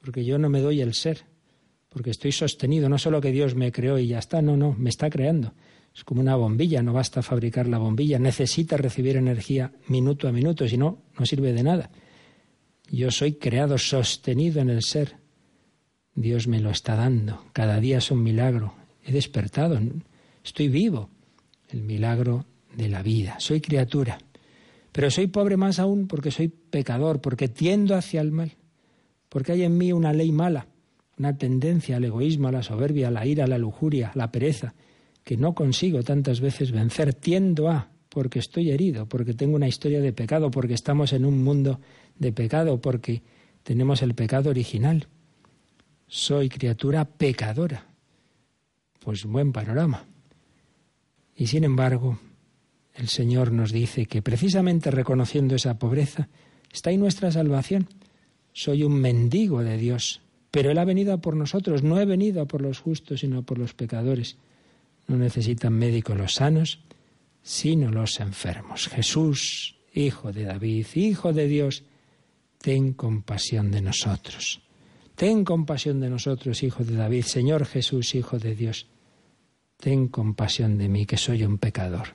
porque 0.00 0.24
yo 0.24 0.38
no 0.38 0.48
me 0.48 0.60
doy 0.60 0.80
el 0.80 0.94
ser, 0.94 1.24
porque 1.88 2.10
estoy 2.10 2.32
sostenido, 2.32 2.88
no 2.88 2.98
solo 2.98 3.20
que 3.20 3.32
Dios 3.32 3.54
me 3.54 3.72
creó 3.72 3.98
y 3.98 4.08
ya 4.08 4.18
está, 4.18 4.40
no, 4.42 4.56
no, 4.56 4.74
me 4.78 4.90
está 4.90 5.10
creando. 5.10 5.52
Es 5.94 6.04
como 6.04 6.20
una 6.20 6.36
bombilla, 6.36 6.82
no 6.82 6.92
basta 6.92 7.22
fabricar 7.22 7.66
la 7.66 7.78
bombilla, 7.78 8.18
necesita 8.18 8.76
recibir 8.76 9.16
energía 9.16 9.72
minuto 9.88 10.28
a 10.28 10.32
minuto, 10.32 10.68
si 10.68 10.76
no, 10.76 11.02
no 11.18 11.26
sirve 11.26 11.52
de 11.52 11.62
nada. 11.62 11.90
Yo 12.88 13.10
soy 13.10 13.34
creado, 13.34 13.76
sostenido 13.78 14.60
en 14.60 14.70
el 14.70 14.82
ser. 14.82 15.16
Dios 16.14 16.46
me 16.46 16.60
lo 16.60 16.70
está 16.70 16.96
dando. 16.96 17.44
Cada 17.52 17.78
día 17.80 17.98
es 17.98 18.10
un 18.10 18.22
milagro. 18.22 18.74
He 19.04 19.12
despertado, 19.12 19.80
estoy 20.44 20.68
vivo. 20.68 21.10
El 21.70 21.82
milagro 21.82 22.46
de 22.74 22.88
la 22.88 23.02
vida. 23.02 23.38
Soy 23.38 23.60
criatura. 23.60 24.18
Pero 24.92 25.10
soy 25.10 25.28
pobre 25.28 25.56
más 25.56 25.78
aún 25.78 26.08
porque 26.08 26.32
soy 26.32 26.48
pecador, 26.48 27.20
porque 27.20 27.48
tiendo 27.48 27.94
hacia 27.94 28.20
el 28.20 28.32
mal, 28.32 28.56
porque 29.30 29.52
hay 29.52 29.62
en 29.62 29.78
mí 29.78 29.92
una 29.92 30.12
ley 30.12 30.32
mala, 30.32 30.66
una 31.18 31.38
tendencia 31.38 31.96
al 31.96 32.04
egoísmo, 32.04 32.48
a 32.48 32.52
la 32.52 32.62
soberbia, 32.62 33.08
a 33.08 33.10
la 33.10 33.24
ira, 33.24 33.44
a 33.44 33.46
la 33.46 33.56
lujuria, 33.56 34.10
a 34.14 34.18
la 34.18 34.30
pereza, 34.30 34.74
que 35.24 35.38
no 35.38 35.54
consigo 35.54 36.02
tantas 36.02 36.40
veces 36.40 36.72
vencer. 36.72 37.14
Tiendo 37.14 37.70
a, 37.70 37.88
porque 38.08 38.40
estoy 38.40 38.70
herido, 38.70 39.06
porque 39.06 39.32
tengo 39.32 39.56
una 39.56 39.68
historia 39.68 40.00
de 40.00 40.12
pecado, 40.12 40.50
porque 40.50 40.74
estamos 40.74 41.12
en 41.12 41.24
un 41.24 41.42
mundo 41.42 41.80
de 42.18 42.32
pecado, 42.32 42.80
porque 42.80 43.22
tenemos 43.62 44.02
el 44.02 44.14
pecado 44.14 44.50
original. 44.50 45.06
Soy 46.08 46.48
criatura 46.48 47.04
pecadora. 47.04 47.86
Pues 48.98 49.24
buen 49.24 49.52
panorama. 49.52 50.04
Y 51.36 51.46
sin 51.46 51.64
embargo, 51.64 52.18
el 52.94 53.08
Señor 53.08 53.52
nos 53.52 53.72
dice 53.72 54.06
que 54.06 54.22
precisamente 54.22 54.90
reconociendo 54.90 55.54
esa 55.54 55.78
pobreza 55.78 56.28
está 56.70 56.90
ahí 56.90 56.98
nuestra 56.98 57.30
salvación. 57.30 57.88
Soy 58.60 58.82
un 58.82 59.00
mendigo 59.00 59.62
de 59.62 59.78
Dios, 59.78 60.20
pero 60.50 60.70
Él 60.70 60.76
ha 60.76 60.84
venido 60.84 61.14
a 61.14 61.16
por 61.22 61.34
nosotros, 61.34 61.82
no 61.82 61.98
he 61.98 62.04
venido 62.04 62.46
por 62.46 62.60
los 62.60 62.78
justos, 62.78 63.20
sino 63.20 63.42
por 63.42 63.56
los 63.56 63.72
pecadores. 63.72 64.36
No 65.08 65.16
necesitan 65.16 65.72
médicos 65.72 66.18
los 66.18 66.34
sanos, 66.34 66.80
sino 67.42 67.90
los 67.90 68.20
enfermos. 68.20 68.88
Jesús, 68.88 69.76
Hijo 69.94 70.30
de 70.30 70.44
David, 70.44 70.86
Hijo 70.92 71.32
de 71.32 71.48
Dios, 71.48 71.84
ten 72.58 72.92
compasión 72.92 73.70
de 73.70 73.80
nosotros. 73.80 74.60
Ten 75.14 75.42
compasión 75.42 75.98
de 75.98 76.10
nosotros, 76.10 76.62
Hijo 76.62 76.84
de 76.84 76.96
David, 76.96 77.22
Señor 77.22 77.64
Jesús, 77.64 78.14
Hijo 78.14 78.38
de 78.38 78.54
Dios. 78.54 78.88
Ten 79.78 80.08
compasión 80.08 80.76
de 80.76 80.90
mí, 80.90 81.06
que 81.06 81.16
soy 81.16 81.44
un 81.44 81.56
pecador. 81.56 82.08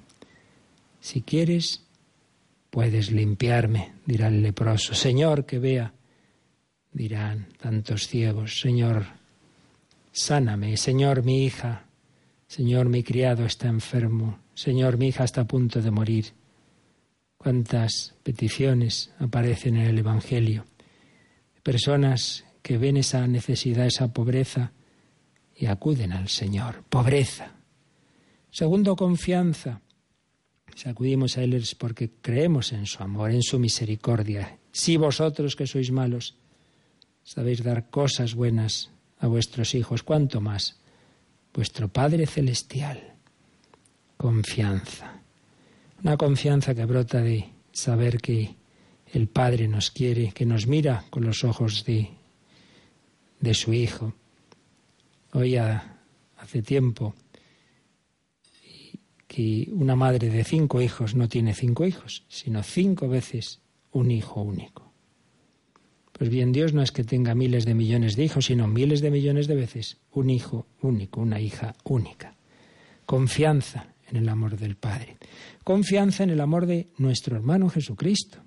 Si 0.99 1.21
quieres, 1.23 1.81
puedes 2.69 3.11
limpiarme, 3.11 3.93
dirá 4.05 4.27
el 4.27 4.43
leproso. 4.43 4.93
Señor, 4.93 5.47
que 5.47 5.57
vea, 5.57 5.91
dirán 6.95 7.47
tantos 7.61 8.07
ciegos. 8.07 8.59
Señor, 8.59 9.05
sáname. 10.11 10.77
Señor, 10.77 11.23
mi 11.23 11.45
hija. 11.45 11.85
Señor, 12.47 12.87
mi 12.89 13.03
criado 13.03 13.45
está 13.45 13.67
enfermo. 13.67 14.39
Señor, 14.53 14.97
mi 14.97 15.09
hija 15.09 15.25
está 15.25 15.41
a 15.41 15.47
punto 15.47 15.81
de 15.81 15.91
morir. 15.91 16.33
Cuántas 17.37 18.15
peticiones 18.23 19.11
aparecen 19.19 19.75
en 19.75 19.87
el 19.87 19.99
Evangelio. 19.99 20.65
Personas 21.61 22.45
que 22.61 22.77
ven 22.77 22.97
esa 22.97 23.27
necesidad, 23.27 23.85
esa 23.85 24.13
pobreza 24.13 24.71
y 25.55 25.65
acuden 25.65 26.13
al 26.13 26.29
Señor. 26.29 26.83
Pobreza. 26.89 27.51
Segundo, 28.49 28.95
confianza. 28.95 29.81
Si 30.75 30.89
acudimos 30.89 31.37
a 31.37 31.43
Él 31.43 31.53
es 31.53 31.75
porque 31.75 32.09
creemos 32.21 32.71
en 32.71 32.85
su 32.85 33.03
amor, 33.03 33.31
en 33.31 33.43
su 33.43 33.59
misericordia. 33.59 34.59
Si 34.71 34.97
vosotros 34.97 35.55
que 35.55 35.67
sois 35.67 35.91
malos 35.91 36.37
sabéis 37.25 37.63
dar 37.63 37.89
cosas 37.89 38.35
buenas 38.35 38.91
a 39.19 39.27
vuestros 39.27 39.73
hijos, 39.73 40.03
¿cuánto 40.03 40.39
más? 40.39 40.77
Vuestro 41.53 41.89
Padre 41.89 42.27
Celestial. 42.27 43.15
Confianza. 44.15 45.19
Una 46.03 46.15
confianza 46.15 46.73
que 46.73 46.85
brota 46.85 47.21
de 47.21 47.49
saber 47.73 48.21
que 48.21 48.55
el 49.11 49.27
Padre 49.27 49.67
nos 49.67 49.91
quiere, 49.91 50.31
que 50.31 50.45
nos 50.45 50.67
mira 50.67 51.03
con 51.09 51.25
los 51.25 51.43
ojos 51.43 51.83
de, 51.83 52.11
de 53.39 53.53
su 53.53 53.73
Hijo. 53.73 54.13
Hoy 55.33 55.57
hace 55.57 56.61
tiempo 56.61 57.15
que 59.27 59.67
una 59.71 59.95
madre 59.95 60.29
de 60.29 60.43
cinco 60.43 60.81
hijos 60.81 61.15
no 61.15 61.27
tiene 61.27 61.53
cinco 61.53 61.85
hijos, 61.85 62.23
sino 62.29 62.63
cinco 62.63 63.09
veces 63.09 63.59
un 63.91 64.11
hijo 64.11 64.41
único. 64.41 64.84
Pues 66.17 66.29
bien, 66.29 66.53
Dios 66.53 66.73
no 66.73 66.81
es 66.81 66.91
que 66.91 67.03
tenga 67.03 67.35
miles 67.35 67.65
de 67.65 67.73
millones 67.73 68.15
de 68.15 68.23
hijos, 68.23 68.45
sino 68.45 68.67
miles 68.67 69.01
de 69.01 69.11
millones 69.11 69.47
de 69.47 69.55
veces 69.55 69.97
un 70.11 70.29
hijo 70.29 70.65
único, 70.81 71.19
una 71.19 71.41
hija 71.41 71.75
única. 71.83 72.35
Confianza 73.05 73.93
en 74.07 74.17
el 74.17 74.29
amor 74.29 74.57
del 74.57 74.77
Padre. 74.77 75.17
Confianza 75.63 76.23
en 76.23 76.29
el 76.29 76.39
amor 76.39 76.67
de 76.67 76.87
nuestro 76.97 77.35
hermano 77.35 77.69
Jesucristo. 77.69 78.39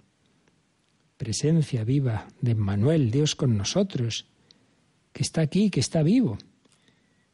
Presencia 1.18 1.84
viva 1.84 2.28
de 2.40 2.52
Emmanuel, 2.52 3.10
Dios 3.10 3.34
con 3.34 3.56
nosotros, 3.58 4.28
que 5.12 5.22
está 5.22 5.42
aquí, 5.42 5.68
que 5.68 5.80
está 5.80 6.02
vivo. 6.02 6.38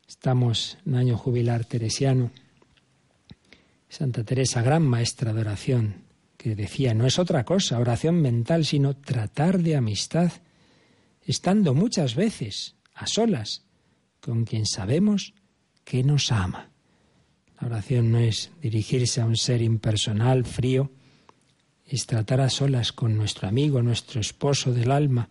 Estamos 0.08 0.78
en 0.84 0.96
año 0.96 1.16
jubilar 1.16 1.64
teresiano 1.64 2.32
Santa 3.88 4.24
Teresa, 4.24 4.60
gran 4.60 4.82
maestra 4.82 5.32
de 5.32 5.40
oración, 5.42 6.03
que 6.44 6.54
decía, 6.54 6.92
no 6.92 7.06
es 7.06 7.18
otra 7.18 7.42
cosa, 7.42 7.78
oración 7.78 8.20
mental, 8.20 8.66
sino 8.66 8.94
tratar 8.94 9.62
de 9.62 9.76
amistad, 9.76 10.30
estando 11.22 11.72
muchas 11.72 12.16
veces 12.16 12.74
a 12.92 13.06
solas 13.06 13.64
con 14.20 14.44
quien 14.44 14.66
sabemos 14.66 15.32
que 15.84 16.04
nos 16.04 16.30
ama. 16.30 16.68
La 17.58 17.68
oración 17.68 18.12
no 18.12 18.18
es 18.18 18.50
dirigirse 18.60 19.22
a 19.22 19.24
un 19.24 19.38
ser 19.38 19.62
impersonal, 19.62 20.44
frío, 20.44 20.92
es 21.86 22.04
tratar 22.04 22.42
a 22.42 22.50
solas 22.50 22.92
con 22.92 23.16
nuestro 23.16 23.48
amigo, 23.48 23.80
nuestro 23.80 24.20
esposo 24.20 24.74
del 24.74 24.90
alma, 24.90 25.30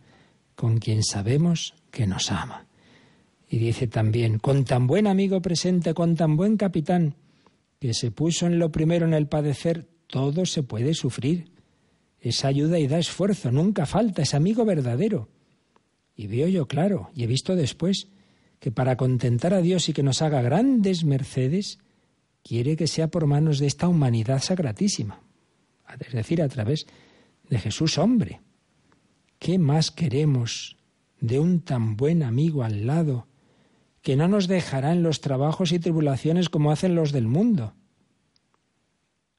con 0.56 0.80
quien 0.80 1.04
sabemos 1.04 1.76
que 1.92 2.08
nos 2.08 2.32
ama. 2.32 2.66
Y 3.48 3.60
dice 3.60 3.86
también, 3.86 4.40
con 4.40 4.66
tan 4.66 4.88
buen 4.88 5.06
amigo 5.06 5.44
presente, 5.44 5.94
con 5.94 6.16
tan 6.16 6.36
buen 6.38 6.58
capitán, 6.58 7.14
que 7.80 7.94
se 7.94 8.10
puso 8.10 8.48
en 8.48 8.58
lo 8.58 8.72
primero 8.72 9.06
en 9.06 9.14
el 9.14 9.28
padecer, 9.28 9.93
todo 10.14 10.46
se 10.46 10.62
puede 10.62 10.94
sufrir. 10.94 11.46
Es 12.20 12.46
ayuda 12.46 12.78
y 12.78 12.86
da 12.86 13.00
esfuerzo, 13.00 13.52
nunca 13.52 13.88
falta, 13.88 14.22
es 14.22 14.36
amigo 14.36 14.64
verdadero. 14.64 15.28
Y 16.16 16.28
veo 16.28 16.48
yo 16.48 16.68
claro, 16.68 17.10
y 17.16 17.24
he 17.24 17.28
visto 17.28 17.56
después, 17.56 18.10
que 18.60 18.70
para 18.70 18.96
contentar 18.96 19.56
a 19.56 19.62
Dios 19.62 19.90
y 19.90 19.94
que 19.94 20.04
nos 20.04 20.22
haga 20.22 20.44
grandes 20.44 21.04
mercedes, 21.04 21.80
quiere 22.44 22.76
que 22.76 22.86
sea 22.86 23.08
por 23.08 23.26
manos 23.26 23.58
de 23.58 23.66
esta 23.66 23.88
humanidad 23.88 24.40
sagratísima, 24.40 25.24
es 26.00 26.14
decir, 26.14 26.44
a 26.44 26.48
través 26.48 26.86
de 27.50 27.58
Jesús 27.58 27.98
hombre. 27.98 28.42
¿Qué 29.40 29.58
más 29.58 29.90
queremos 29.90 30.78
de 31.22 31.40
un 31.40 31.62
tan 31.62 31.98
buen 31.98 32.22
amigo 32.22 32.62
al 32.62 32.86
lado 32.86 33.26
que 34.04 34.16
no 34.16 34.28
nos 34.28 34.48
dejará 34.48 34.92
en 34.92 35.02
los 35.02 35.22
trabajos 35.22 35.72
y 35.72 35.80
tribulaciones 35.80 36.50
como 36.50 36.72
hacen 36.72 36.94
los 36.94 37.12
del 37.12 37.26
mundo. 37.26 37.74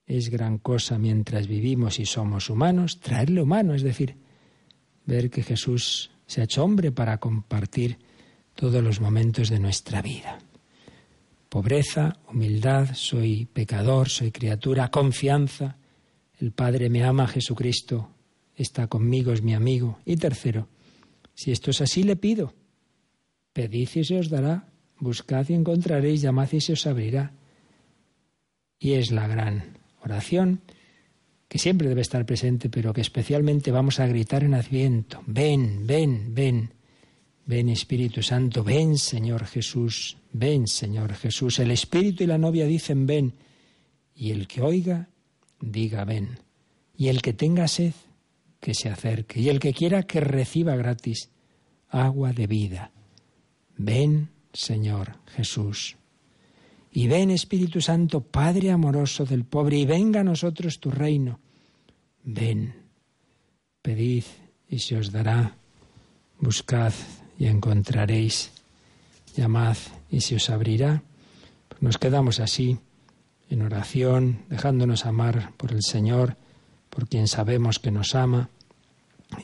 Es 0.06 0.28
gran 0.28 0.58
cosa 0.58 0.98
mientras 0.98 1.48
vivimos 1.48 1.98
y 1.98 2.06
somos 2.06 2.50
humanos, 2.50 3.00
traerle 3.00 3.42
humano, 3.42 3.74
es 3.74 3.82
decir, 3.82 4.16
ver 5.06 5.30
que 5.30 5.42
Jesús 5.42 6.10
se 6.26 6.40
ha 6.40 6.44
hecho 6.44 6.62
hombre 6.62 6.92
para 6.92 7.18
compartir 7.18 7.98
todos 8.54 8.82
los 8.82 9.00
momentos 9.00 9.48
de 9.48 9.58
nuestra 9.58 10.02
vida. 10.02 10.38
Pobreza, 11.48 12.18
humildad, 12.30 12.90
soy 12.94 13.46
pecador, 13.46 14.08
soy 14.08 14.30
criatura, 14.30 14.90
confianza, 14.90 15.76
el 16.38 16.52
Padre 16.52 16.90
me 16.90 17.04
ama, 17.04 17.26
Jesucristo 17.26 18.10
está 18.56 18.88
conmigo, 18.88 19.32
es 19.32 19.42
mi 19.42 19.54
amigo. 19.54 19.98
Y 20.04 20.16
tercero, 20.16 20.68
si 21.32 21.52
esto 21.52 21.70
es 21.70 21.80
así, 21.80 22.02
le 22.02 22.16
pido. 22.16 22.54
Pedid 23.52 23.88
y 23.94 24.04
se 24.04 24.18
os 24.18 24.28
dará, 24.28 24.68
buscad 24.98 25.48
y 25.48 25.54
encontraréis, 25.54 26.22
llamad 26.22 26.52
y 26.52 26.60
se 26.60 26.72
os 26.72 26.86
abrirá. 26.86 27.32
Y 28.78 28.92
es 28.92 29.10
la 29.12 29.28
gran 29.28 29.83
oración 30.04 30.60
que 31.48 31.58
siempre 31.58 31.88
debe 31.88 32.00
estar 32.00 32.26
presente, 32.26 32.68
pero 32.68 32.92
que 32.92 33.00
especialmente 33.00 33.70
vamos 33.70 34.00
a 34.00 34.06
gritar 34.06 34.42
en 34.44 34.54
Adviento. 34.54 35.22
Ven, 35.26 35.86
ven, 35.86 36.34
ven. 36.34 36.74
Ven 37.46 37.68
Espíritu 37.68 38.22
Santo, 38.22 38.64
ven 38.64 38.96
Señor 38.96 39.44
Jesús, 39.44 40.16
ven 40.32 40.66
Señor 40.66 41.14
Jesús. 41.14 41.58
El 41.58 41.70
Espíritu 41.70 42.24
y 42.24 42.26
la 42.26 42.38
novia 42.38 42.64
dicen 42.64 43.06
ven, 43.06 43.34
y 44.14 44.30
el 44.30 44.48
que 44.48 44.62
oiga, 44.62 45.10
diga 45.60 46.04
ven. 46.04 46.38
Y 46.96 47.08
el 47.08 47.20
que 47.20 47.34
tenga 47.34 47.68
sed, 47.68 47.92
que 48.60 48.72
se 48.72 48.88
acerque, 48.88 49.40
y 49.40 49.50
el 49.50 49.60
que 49.60 49.74
quiera 49.74 50.04
que 50.04 50.20
reciba 50.20 50.74
gratis 50.74 51.30
agua 51.88 52.32
de 52.32 52.46
vida. 52.46 52.92
Ven, 53.76 54.30
Señor 54.52 55.18
Jesús. 55.26 55.96
Y 56.96 57.08
ven, 57.08 57.32
Espíritu 57.32 57.80
Santo, 57.80 58.20
Padre 58.20 58.70
amoroso 58.70 59.24
del 59.24 59.44
pobre, 59.44 59.78
y 59.78 59.84
venga 59.84 60.20
a 60.20 60.24
nosotros 60.24 60.78
tu 60.78 60.92
reino. 60.92 61.40
Ven, 62.22 62.72
pedid 63.82 64.22
y 64.68 64.78
se 64.78 64.96
os 64.96 65.10
dará, 65.10 65.56
buscad 66.38 66.92
y 67.36 67.46
encontraréis, 67.46 68.52
llamad 69.34 69.76
y 70.08 70.20
se 70.20 70.36
os 70.36 70.48
abrirá. 70.50 71.02
Pues 71.68 71.82
nos 71.82 71.98
quedamos 71.98 72.38
así, 72.38 72.78
en 73.50 73.62
oración, 73.62 74.44
dejándonos 74.48 75.04
amar 75.04 75.52
por 75.56 75.72
el 75.72 75.82
Señor, 75.82 76.36
por 76.90 77.08
quien 77.08 77.26
sabemos 77.26 77.80
que 77.80 77.90
nos 77.90 78.14
ama, 78.14 78.50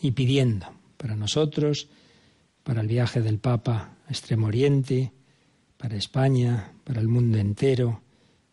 y 0.01 0.13
pidiendo 0.13 0.69
para 0.97 1.17
nosotros, 1.17 1.89
para 2.63 2.81
el 2.81 2.87
viaje 2.87 3.23
del 3.23 3.41
Papa 3.41 3.97
a 4.07 4.11
Extremo 4.11 4.47
Oriente, 4.47 5.11
para 5.81 5.97
España, 5.97 6.73
para 6.85 7.01
el 7.01 7.09
mundo 7.09 7.39
entero, 7.39 8.03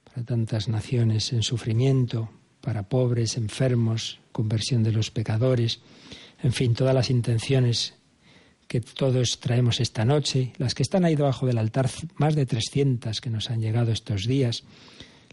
para 0.06 0.24
tantas 0.26 0.70
naciones 0.70 1.34
en 1.34 1.44
sufrimiento, 1.44 2.30
para 2.62 2.88
pobres, 2.88 3.36
enfermos, 3.36 4.22
conversión 4.32 4.82
de 4.82 4.94
los 4.94 5.12
pecadores, 5.12 5.82
en 6.42 6.54
fin, 6.54 6.74
todas 6.74 6.96
las 6.96 7.10
intenciones 7.10 7.96
que 8.70 8.80
todos 8.80 9.40
traemos 9.42 9.82
esta 9.82 10.06
noche, 10.06 10.54
las 10.58 10.74
que 10.74 10.84
están 10.84 11.04
ahí 11.04 11.16
debajo 11.16 11.46
del 11.46 11.58
altar, 11.58 11.90
más 12.16 12.34
de 12.34 12.46
300 12.46 13.20
que 13.20 13.30
nos 13.30 13.50
han 13.50 13.60
llegado 13.60 13.92
estos 13.92 14.26
días, 14.26 14.64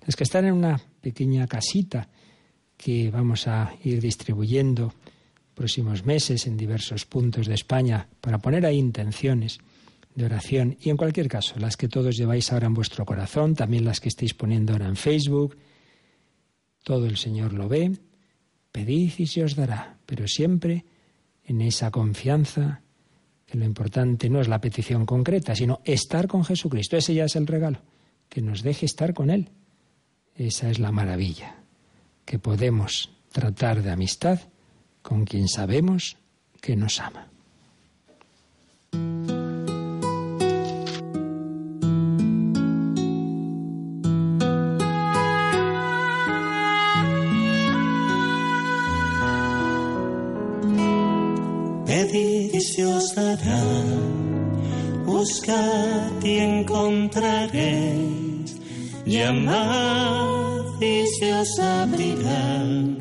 las 0.04 0.16
que 0.16 0.24
están 0.24 0.46
en 0.46 0.54
una 0.54 0.80
pequeña 1.00 1.46
casita 1.46 2.09
que 2.76 3.11
vamos 3.12 3.46
a 3.46 3.72
ir 3.85 4.00
distribuyendo 4.00 4.92
próximos 5.54 6.04
meses 6.04 6.48
en 6.48 6.57
diversos 6.57 7.04
puntos 7.04 7.46
de 7.46 7.54
España 7.54 8.09
para 8.20 8.38
poner 8.38 8.66
ahí 8.66 8.78
intenciones 8.78 9.61
de 10.14 10.24
oración 10.24 10.77
y 10.81 10.90
en 10.90 10.96
cualquier 10.96 11.29
caso 11.29 11.59
las 11.59 11.77
que 11.77 11.88
todos 11.88 12.16
lleváis 12.16 12.53
ahora 12.53 12.66
en 12.66 12.74
vuestro 12.74 13.05
corazón, 13.05 13.55
también 13.55 13.85
las 13.85 14.00
que 14.00 14.09
estáis 14.09 14.35
poniendo 14.35 14.72
ahora 14.72 14.88
en 14.88 14.96
Facebook, 14.96 15.57
todo 16.83 17.07
el 17.07 17.16
Señor 17.16 17.53
lo 17.53 17.68
ve, 17.68 17.92
pedid 18.70 19.12
y 19.18 19.27
se 19.27 19.42
os 19.42 19.57
dará, 19.57 19.98
pero 20.07 20.29
siempre 20.29 20.85
en 21.44 21.61
esa 21.61 21.90
confianza 21.90 22.83
que 23.46 23.59
lo 23.59 23.64
importante 23.64 24.29
no 24.29 24.40
es 24.40 24.48
la 24.48 24.61
petición 24.61 25.07
concreta, 25.07 25.55
sino 25.55 25.81
estar 25.85 26.27
con 26.27 26.44
Jesucristo. 26.44 26.96
Ese 26.96 27.14
ya 27.14 27.24
es 27.24 27.37
el 27.37 27.46
regalo, 27.46 27.81
que 28.29 28.40
nos 28.40 28.62
deje 28.62 28.87
estar 28.87 29.14
con 29.14 29.31
Él. 29.31 29.50
Esa 30.35 30.70
es 30.70 30.79
la 30.79 30.92
maravilla, 30.92 31.57
que 32.24 32.38
podemos 32.38 33.11
tratar 33.31 33.83
de 33.83 33.90
amistad 33.90 34.40
con 35.03 35.24
quien 35.24 35.48
sabemos 35.48 36.16
que 36.61 36.77
nos 36.77 37.00
ama. 37.00 37.34
Pedid 52.14 52.55
y 52.55 52.61
se 52.61 52.87
os 52.87 53.12
dará, 53.16 53.64
buscad 55.05 56.12
y 56.22 56.38
encontraréis, 56.38 58.55
llamad 59.05 60.81
y 60.81 61.05
se 61.18 61.35
os 61.35 61.59
abrirán 61.59 62.98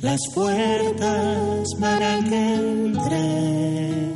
las 0.00 0.18
puertas 0.34 1.68
para 1.78 2.24
que 2.24 2.54
entres. 2.54 4.08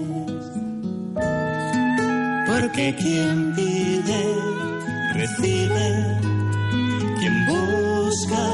Porque 2.46 2.94
quien 2.96 3.54
pide, 3.54 4.34
recibe, 5.12 6.16
quien 7.18 7.46
busca, 7.52 8.46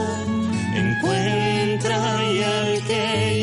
encuentra 0.75 2.01
y 2.33 2.43
al 2.43 2.83
que 2.85 3.34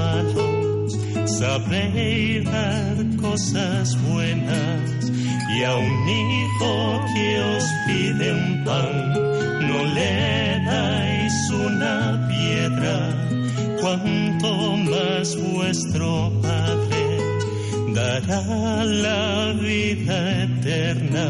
malos 0.00 0.98
sabéis 1.40 2.44
dar 2.44 2.96
cosas 3.20 3.96
buenas. 4.08 5.12
Y 5.56 5.64
a 5.64 5.74
un 5.76 6.08
hijo 6.08 7.04
que 7.14 7.28
os 7.40 7.64
pide 7.86 8.32
un 8.32 8.64
pan 8.64 8.94
no 9.68 9.78
le 9.96 10.14
dais 10.70 11.36
una 11.66 11.96
piedra, 12.28 12.96
cuanto 13.80 14.76
más 14.90 15.36
vuestro 15.52 16.32
Padre 16.42 17.04
dará 17.94 18.84
la 18.84 19.52
vida 19.68 20.42
eterna. 20.44 21.28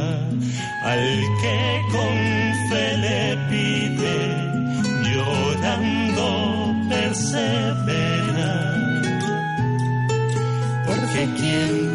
Al 0.92 1.06
que 1.40 1.61
con 1.94 2.16
fe 2.68 2.87
le 3.04 3.22
pide, 3.50 4.16
llorando 5.06 6.28
persevera. 6.88 8.19
Porque 11.20 11.89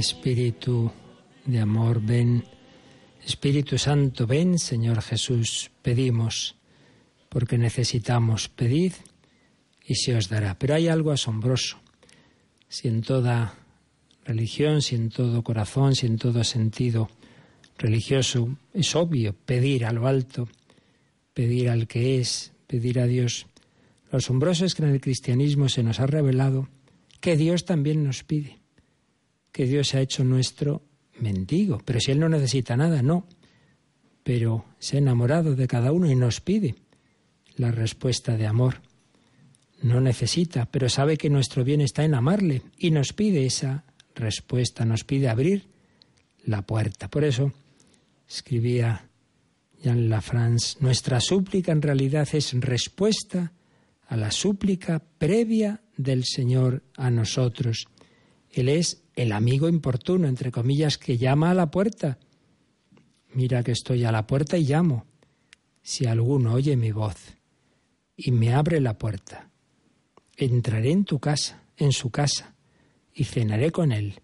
Espíritu 0.00 0.90
de 1.44 1.60
amor, 1.60 2.00
ven, 2.00 2.42
Espíritu 3.22 3.76
Santo, 3.76 4.26
ven, 4.26 4.58
Señor 4.58 5.02
Jesús, 5.02 5.70
pedimos, 5.82 6.56
porque 7.28 7.58
necesitamos, 7.58 8.48
pedid 8.48 8.94
y 9.84 9.96
se 9.96 10.16
os 10.16 10.30
dará. 10.30 10.58
Pero 10.58 10.74
hay 10.74 10.88
algo 10.88 11.12
asombroso. 11.12 11.78
Si 12.68 12.88
en 12.88 13.02
toda 13.02 13.54
religión, 14.24 14.80
si 14.80 14.96
en 14.96 15.10
todo 15.10 15.44
corazón, 15.44 15.94
si 15.94 16.06
en 16.06 16.16
todo 16.16 16.44
sentido 16.44 17.10
religioso 17.76 18.56
es 18.72 18.96
obvio 18.96 19.34
pedir 19.34 19.84
a 19.84 19.92
lo 19.92 20.06
alto, 20.06 20.48
pedir 21.34 21.68
al 21.68 21.86
que 21.86 22.20
es, 22.20 22.52
pedir 22.66 23.00
a 23.00 23.06
Dios, 23.06 23.46
lo 24.10 24.16
asombroso 24.16 24.64
es 24.64 24.74
que 24.74 24.82
en 24.82 24.90
el 24.90 25.00
cristianismo 25.00 25.68
se 25.68 25.82
nos 25.82 26.00
ha 26.00 26.06
revelado 26.06 26.68
que 27.20 27.36
Dios 27.36 27.66
también 27.66 28.02
nos 28.02 28.24
pide 28.24 28.59
que 29.52 29.66
Dios 29.66 29.88
se 29.88 29.98
ha 29.98 30.02
hecho 30.02 30.24
nuestro 30.24 30.82
mendigo. 31.18 31.80
Pero 31.84 32.00
si 32.00 32.12
Él 32.12 32.20
no 32.20 32.28
necesita 32.28 32.76
nada, 32.76 33.02
no. 33.02 33.26
Pero 34.22 34.64
se 34.78 34.96
ha 34.96 34.98
enamorado 34.98 35.54
de 35.54 35.66
cada 35.66 35.92
uno 35.92 36.10
y 36.10 36.14
nos 36.14 36.40
pide 36.40 36.76
la 37.56 37.70
respuesta 37.70 38.36
de 38.36 38.46
amor. 38.46 38.82
No 39.82 40.00
necesita, 40.00 40.66
pero 40.66 40.88
sabe 40.88 41.16
que 41.16 41.30
nuestro 41.30 41.64
bien 41.64 41.80
está 41.80 42.04
en 42.04 42.14
amarle 42.14 42.62
y 42.76 42.90
nos 42.90 43.12
pide 43.12 43.46
esa 43.46 43.84
respuesta, 44.14 44.84
nos 44.84 45.04
pide 45.04 45.28
abrir 45.28 45.66
la 46.44 46.62
puerta. 46.62 47.08
Por 47.08 47.24
eso 47.24 47.52
escribía 48.28 49.08
Jean 49.82 50.10
Lafrance, 50.10 50.76
nuestra 50.80 51.20
súplica 51.20 51.72
en 51.72 51.82
realidad 51.82 52.28
es 52.32 52.52
respuesta 52.60 53.52
a 54.06 54.16
la 54.16 54.30
súplica 54.30 55.02
previa 55.18 55.80
del 55.96 56.24
Señor 56.24 56.82
a 56.96 57.10
nosotros. 57.10 57.86
Él 58.50 58.68
es 58.68 59.02
el 59.22 59.32
amigo 59.32 59.68
importuno, 59.68 60.28
entre 60.28 60.50
comillas, 60.50 60.98
que 60.98 61.18
llama 61.18 61.50
a 61.50 61.54
la 61.54 61.70
puerta. 61.70 62.18
Mira 63.34 63.62
que 63.62 63.72
estoy 63.72 64.04
a 64.04 64.12
la 64.12 64.26
puerta 64.26 64.56
y 64.56 64.64
llamo. 64.64 65.04
Si 65.82 66.06
alguno 66.06 66.54
oye 66.54 66.76
mi 66.76 66.92
voz 66.92 67.16
y 68.16 68.32
me 68.32 68.54
abre 68.54 68.80
la 68.80 68.98
puerta, 68.98 69.50
entraré 70.36 70.92
en 70.92 71.04
tu 71.04 71.18
casa, 71.18 71.62
en 71.76 71.92
su 71.92 72.10
casa, 72.10 72.54
y 73.12 73.24
cenaré 73.24 73.70
con 73.70 73.92
él, 73.92 74.20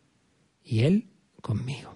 y 0.63 0.81
él 0.81 1.07
conmigo. 1.41 1.95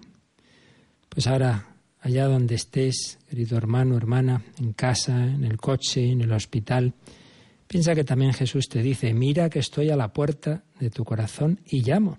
Pues 1.09 1.27
ahora, 1.27 1.77
allá 2.01 2.27
donde 2.27 2.55
estés, 2.55 3.19
querido 3.29 3.57
hermano, 3.57 3.97
hermana, 3.97 4.43
en 4.59 4.73
casa, 4.73 5.25
en 5.25 5.45
el 5.45 5.59
coche, 5.59 6.11
en 6.11 6.23
el 6.23 6.33
hospital, 6.33 6.95
Piensa 7.71 7.95
que 7.95 8.03
también 8.03 8.33
Jesús 8.33 8.69
te 8.69 8.83
dice, 8.83 9.15
mira 9.15 9.49
que 9.49 9.61
estoy 9.61 9.91
a 9.91 9.97
la 9.97 10.13
puerta 10.13 10.65
de 10.81 10.91
tu 10.91 11.05
corazón 11.05 11.61
y 11.65 11.83
llamo. 11.83 12.19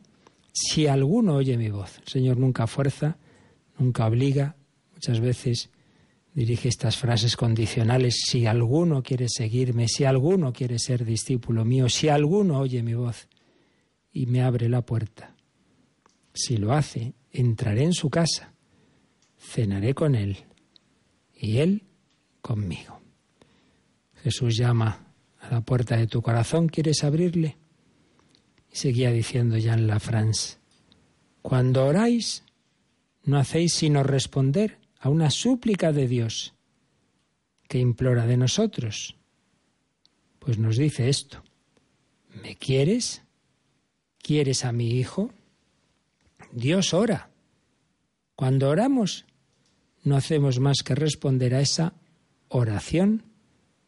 Si 0.51 0.87
alguno 0.87 1.35
oye 1.35 1.57
mi 1.57 1.69
voz, 1.69 1.99
el 1.99 2.07
Señor 2.07 2.37
nunca 2.37 2.67
fuerza, 2.67 3.17
nunca 3.77 4.05
obliga, 4.05 4.55
muchas 4.93 5.19
veces 5.19 5.69
dirige 6.33 6.69
estas 6.69 6.97
frases 6.97 7.35
condicionales, 7.35 8.21
si 8.25 8.45
alguno 8.45 9.03
quiere 9.03 9.27
seguirme, 9.29 9.87
si 9.87 10.05
alguno 10.05 10.53
quiere 10.53 10.79
ser 10.79 11.05
discípulo 11.05 11.65
mío, 11.65 11.89
si 11.89 12.09
alguno 12.09 12.59
oye 12.59 12.83
mi 12.83 12.93
voz 12.93 13.27
y 14.13 14.25
me 14.25 14.41
abre 14.41 14.69
la 14.69 14.81
puerta. 14.81 15.35
Si 16.33 16.57
lo 16.57 16.73
hace, 16.73 17.13
entraré 17.31 17.83
en 17.83 17.93
su 17.93 18.09
casa, 18.09 18.53
cenaré 19.37 19.93
con 19.93 20.15
él 20.15 20.37
y 21.33 21.57
él 21.57 21.83
conmigo. 22.41 23.01
Jesús 24.23 24.55
llama 24.55 25.13
a 25.39 25.49
la 25.49 25.61
puerta 25.61 25.97
de 25.97 26.07
tu 26.07 26.21
corazón, 26.21 26.67
¿quieres 26.67 27.03
abrirle? 27.03 27.57
Seguía 28.71 29.11
diciendo 29.11 29.57
Jean 29.57 29.87
Lafrance, 29.87 30.57
cuando 31.41 31.85
oráis, 31.85 32.43
no 33.23 33.37
hacéis 33.37 33.73
sino 33.73 34.03
responder 34.03 34.79
a 34.99 35.09
una 35.09 35.29
súplica 35.29 35.91
de 35.91 36.07
Dios 36.07 36.53
que 37.67 37.79
implora 37.79 38.27
de 38.27 38.37
nosotros. 38.37 39.15
Pues 40.39 40.57
nos 40.57 40.77
dice 40.77 41.09
esto, 41.09 41.43
¿me 42.43 42.55
quieres? 42.55 43.23
¿Quieres 44.19 44.65
a 44.65 44.71
mi 44.71 44.91
hijo? 44.91 45.31
Dios 46.51 46.93
ora. 46.93 47.29
Cuando 48.35 48.69
oramos, 48.69 49.25
no 50.03 50.15
hacemos 50.15 50.59
más 50.59 50.83
que 50.83 50.95
responder 50.95 51.55
a 51.55 51.61
esa 51.61 51.93
oración 52.49 53.23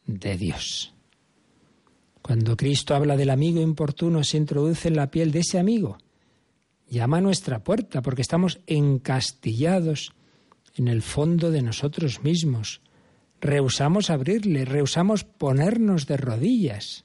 de 0.06 0.38
Dios. 0.38 0.94
Cuando 2.24 2.56
Cristo 2.56 2.96
habla 2.96 3.18
del 3.18 3.30
amigo 3.30 3.62
importuno, 3.62 4.24
se 4.24 4.38
introduce 4.38 4.88
en 4.88 4.96
la 4.96 5.12
piel 5.12 5.32
de 5.34 5.40
ese 5.40 5.60
amigo. 5.60 5.98
Llama 6.90 7.18
a 7.18 7.22
nuestra 7.22 7.66
puerta 7.66 8.02
porque 8.02 8.22
estamos 8.22 8.62
encastillados 8.66 10.14
en 10.76 10.88
el 10.88 11.02
fondo 11.02 11.52
de 11.52 11.62
nosotros 11.62 12.24
mismos. 12.24 12.82
Rehusamos 13.42 14.10
abrirle, 14.10 14.64
rehusamos 14.64 15.26
ponernos 15.26 16.08
de 16.08 16.16
rodillas. 16.16 17.04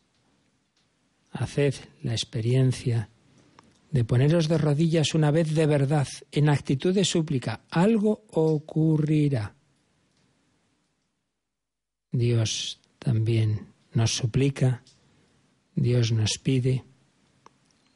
Haced 1.33 1.74
la 2.02 2.12
experiencia 2.12 3.11
de 3.90 4.04
poneros 4.04 4.46
de 4.46 4.57
rodillas 4.57 5.14
una 5.14 5.33
vez 5.33 5.52
de 5.52 5.66
verdad, 5.66 6.07
en 6.31 6.48
actitud 6.48 6.94
de 6.94 7.04
súplica. 7.04 7.62
Algo 7.70 8.24
ocurrirá. 8.31 9.57
Dios 12.12 12.81
también 13.00 13.66
nos 13.94 14.14
suplica, 14.14 14.85
Dios 15.80 16.10
nos 16.10 16.38
pide, 16.38 16.84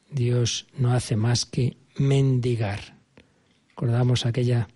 Dios 0.09 0.69
no 0.79 0.93
hace 0.93 1.17
más 1.17 1.45
que 1.45 1.77
mendigar. 1.97 2.97
Recordamos 3.71 4.25
aquella 4.25 4.69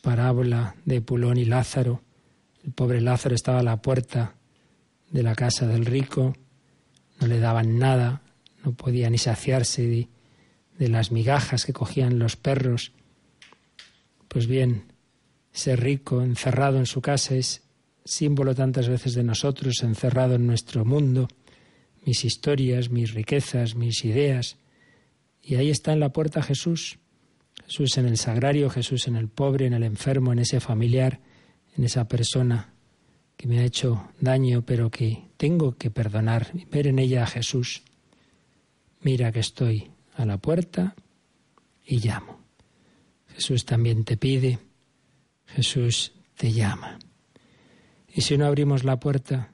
parábola 0.00 0.76
de 0.86 1.02
Pulón 1.02 1.36
y 1.36 1.44
Lázaro. 1.44 2.00
El 2.64 2.72
pobre 2.72 3.02
Lázaro 3.02 3.34
estaba 3.34 3.58
a 3.58 3.62
la 3.62 3.82
puerta 3.82 4.34
de 5.10 5.22
la 5.22 5.34
casa 5.34 5.66
del 5.66 5.84
rico, 5.84 6.34
no 7.20 7.26
le 7.26 7.38
daban 7.38 7.78
nada, 7.78 8.22
no 8.64 8.72
podía 8.72 9.10
ni 9.10 9.18
saciarse 9.18 10.08
de, 10.78 10.88
las 10.88 11.12
migajas 11.12 11.66
que 11.66 11.74
cogían 11.74 12.18
los 12.18 12.36
perros. 12.36 12.92
Pues 14.28 14.46
bien, 14.46 14.84
ese 15.52 15.76
rico 15.76 16.22
encerrado 16.22 16.78
en 16.78 16.86
su 16.86 17.02
casa 17.02 17.34
es 17.34 17.62
símbolo 18.06 18.54
tantas 18.54 18.88
veces 18.88 19.12
de 19.14 19.22
nosotros, 19.22 19.82
encerrado 19.82 20.36
en 20.36 20.46
nuestro 20.46 20.86
mundo, 20.86 21.28
mis 22.06 22.24
historias, 22.24 22.88
mis 22.88 23.12
riquezas, 23.12 23.74
mis 23.74 24.04
ideas. 24.04 24.56
Y 25.42 25.56
ahí 25.56 25.70
está 25.70 25.92
en 25.92 26.00
la 26.00 26.12
puerta 26.12 26.40
Jesús, 26.40 26.98
Jesús 27.66 27.98
en 27.98 28.06
el 28.06 28.16
sagrario, 28.16 28.70
Jesús 28.70 29.08
en 29.08 29.16
el 29.16 29.28
pobre, 29.28 29.66
en 29.66 29.74
el 29.74 29.82
enfermo, 29.82 30.32
en 30.32 30.38
ese 30.38 30.60
familiar, 30.60 31.20
en 31.76 31.84
esa 31.84 32.06
persona 32.06 32.72
que 33.36 33.48
me 33.48 33.58
ha 33.58 33.64
hecho 33.64 34.08
daño, 34.20 34.62
pero 34.62 34.90
que 34.90 35.24
tengo 35.36 35.76
que 35.76 35.90
perdonar, 35.90 36.52
ver 36.70 36.86
en 36.86 37.00
ella 37.00 37.24
a 37.24 37.26
Jesús. 37.26 37.82
Mira 39.00 39.32
que 39.32 39.40
estoy 39.40 39.90
a 40.14 40.24
la 40.24 40.38
puerta 40.38 40.94
y 41.84 41.98
llamo. 41.98 42.40
Jesús 43.34 43.64
también 43.64 44.04
te 44.04 44.16
pide, 44.16 44.58
Jesús 45.46 46.12
te 46.36 46.52
llama. 46.52 46.98
Y 48.14 48.22
si 48.22 48.38
no 48.38 48.46
abrimos 48.46 48.84
la 48.84 48.98
puerta, 48.98 49.52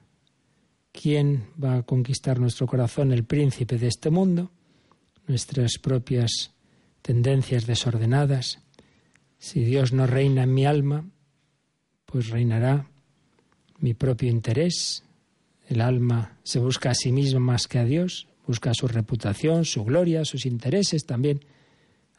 ¿quién 0.93 1.47
va 1.61 1.77
a 1.77 1.83
conquistar 1.83 2.39
nuestro 2.39 2.67
corazón? 2.67 3.11
El 3.11 3.25
príncipe 3.25 3.77
de 3.77 3.87
este 3.87 4.09
mundo, 4.09 4.51
nuestras 5.27 5.77
propias 5.81 6.53
tendencias 7.01 7.65
desordenadas. 7.65 8.59
Si 9.37 9.65
Dios 9.65 9.91
no 9.91 10.07
reina 10.07 10.43
en 10.43 10.53
mi 10.53 10.65
alma, 10.65 11.05
pues 12.05 12.29
reinará 12.29 12.87
mi 13.79 13.93
propio 13.93 14.29
interés. 14.29 15.03
El 15.67 15.81
alma 15.81 16.37
se 16.43 16.59
busca 16.59 16.91
a 16.91 16.95
sí 16.95 17.11
misma 17.11 17.39
más 17.39 17.67
que 17.67 17.79
a 17.79 17.85
Dios, 17.85 18.27
busca 18.47 18.73
su 18.73 18.87
reputación, 18.87 19.65
su 19.65 19.83
gloria, 19.83 20.23
sus 20.23 20.45
intereses 20.45 21.05
también, 21.05 21.43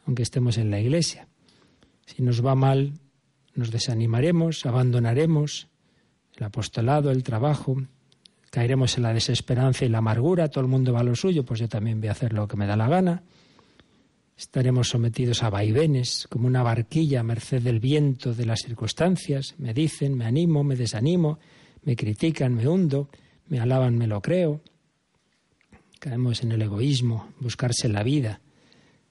aunque 0.05 0.23
estemos 0.23 0.57
en 0.57 0.69
la 0.69 0.79
iglesia. 0.79 1.27
Si 2.05 2.21
nos 2.21 2.45
va 2.45 2.53
mal, 2.53 2.93
nos 3.55 3.71
desanimaremos, 3.71 4.65
abandonaremos 4.65 5.67
el 6.35 6.43
apostolado, 6.43 7.09
el 7.09 7.23
trabajo, 7.23 7.77
caeremos 8.55 8.95
en 8.95 9.03
la 9.03 9.13
desesperanza 9.13 9.83
y 9.83 9.89
la 9.89 9.97
amargura, 9.97 10.47
todo 10.47 10.61
el 10.61 10.69
mundo 10.69 10.93
va 10.93 11.01
a 11.01 11.03
lo 11.03 11.13
suyo, 11.13 11.43
pues 11.43 11.59
yo 11.59 11.67
también 11.67 11.99
voy 11.99 12.07
a 12.07 12.13
hacer 12.13 12.31
lo 12.31 12.47
que 12.47 12.55
me 12.55 12.65
da 12.65 12.77
la 12.77 12.87
gana. 12.87 13.21
Estaremos 14.37 14.87
sometidos 14.87 15.43
a 15.43 15.49
vaivenes, 15.49 16.25
como 16.29 16.47
una 16.47 16.63
barquilla 16.63 17.19
a 17.19 17.23
merced 17.23 17.61
del 17.61 17.81
viento 17.81 18.33
de 18.33 18.45
las 18.45 18.61
circunstancias. 18.61 19.55
Me 19.57 19.73
dicen, 19.73 20.15
me 20.15 20.23
animo, 20.23 20.63
me 20.63 20.77
desanimo, 20.77 21.37
me 21.83 21.97
critican, 21.97 22.55
me 22.55 22.65
hundo, 22.65 23.09
me 23.49 23.59
alaban, 23.59 23.97
me 23.97 24.07
lo 24.07 24.21
creo. 24.21 24.61
Caemos 25.99 26.41
en 26.41 26.53
el 26.53 26.61
egoísmo, 26.61 27.33
buscarse 27.41 27.89
la 27.89 28.03
vida, 28.03 28.39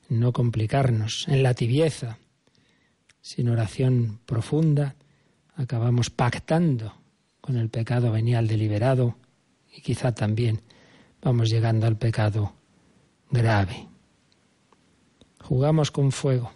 no 0.09 0.33
complicarnos, 0.33 1.27
en 1.29 1.43
la 1.43 1.53
tibieza. 1.53 2.17
Sin 3.21 3.51
oración 3.51 4.21
profunda, 4.25 4.97
acabamos 5.55 6.09
pactando 6.09 6.95
con 7.43 7.59
el 7.59 7.69
pecado 7.69 8.11
venial 8.11 8.49
deliberado 8.49 9.17
y 9.75 9.81
quizá 9.81 10.15
también 10.15 10.61
vamos 11.23 11.51
llegando 11.51 11.87
al 11.87 11.97
pecado 11.97 12.55
grave. 13.31 13.89
Jugamos 15.41 15.91
con 15.91 16.13
fuego. 16.13 16.53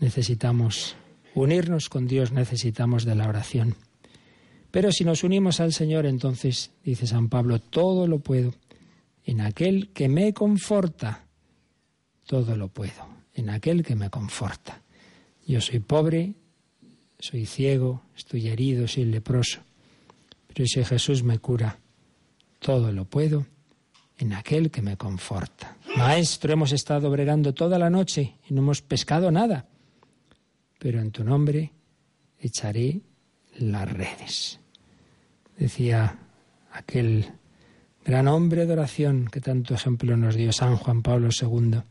Necesitamos 0.00 0.96
unirnos 1.34 1.88
con 1.88 2.06
Dios, 2.06 2.32
necesitamos 2.32 3.04
de 3.04 3.14
la 3.14 3.28
oración. 3.28 3.76
Pero 4.70 4.92
si 4.92 5.04
nos 5.04 5.24
unimos 5.24 5.60
al 5.60 5.72
Señor, 5.72 6.06
entonces, 6.06 6.72
dice 6.84 7.06
San 7.06 7.28
Pablo, 7.28 7.60
todo 7.60 8.06
lo 8.06 8.18
puedo 8.18 8.54
en 9.24 9.40
aquel 9.40 9.90
que 9.92 10.08
me 10.08 10.32
conforta. 10.32 11.24
Todo 12.26 12.56
lo 12.56 12.68
puedo 12.68 13.06
en 13.34 13.50
aquel 13.50 13.82
que 13.82 13.94
me 13.94 14.10
conforta. 14.10 14.82
Yo 15.46 15.60
soy 15.60 15.78
pobre, 15.78 16.34
soy 17.18 17.46
ciego, 17.46 18.02
estoy 18.16 18.48
herido, 18.48 18.88
soy 18.88 19.04
leproso. 19.04 19.60
Pero 20.48 20.66
si 20.66 20.84
Jesús 20.84 21.22
me 21.22 21.38
cura, 21.38 21.78
todo 22.66 22.90
lo 22.90 23.04
puedo 23.04 23.46
en 24.18 24.32
aquel 24.32 24.72
que 24.72 24.82
me 24.82 24.96
conforta. 24.96 25.76
Maestro, 25.96 26.52
hemos 26.52 26.72
estado 26.72 27.08
bregando 27.10 27.54
toda 27.54 27.78
la 27.78 27.90
noche 27.90 28.38
y 28.50 28.54
no 28.54 28.60
hemos 28.60 28.82
pescado 28.82 29.30
nada, 29.30 29.68
pero 30.80 31.00
en 31.00 31.12
tu 31.12 31.22
nombre 31.22 31.70
echaré 32.40 33.02
las 33.60 33.88
redes. 33.88 34.58
Decía 35.56 36.18
aquel 36.72 37.26
gran 38.04 38.26
hombre 38.26 38.66
de 38.66 38.72
oración 38.72 39.28
que 39.30 39.40
tanto 39.40 39.74
ejemplo 39.74 40.16
nos 40.16 40.34
dio 40.34 40.50
San 40.50 40.74
Juan 40.74 41.02
Pablo 41.02 41.28
II, 41.40 41.82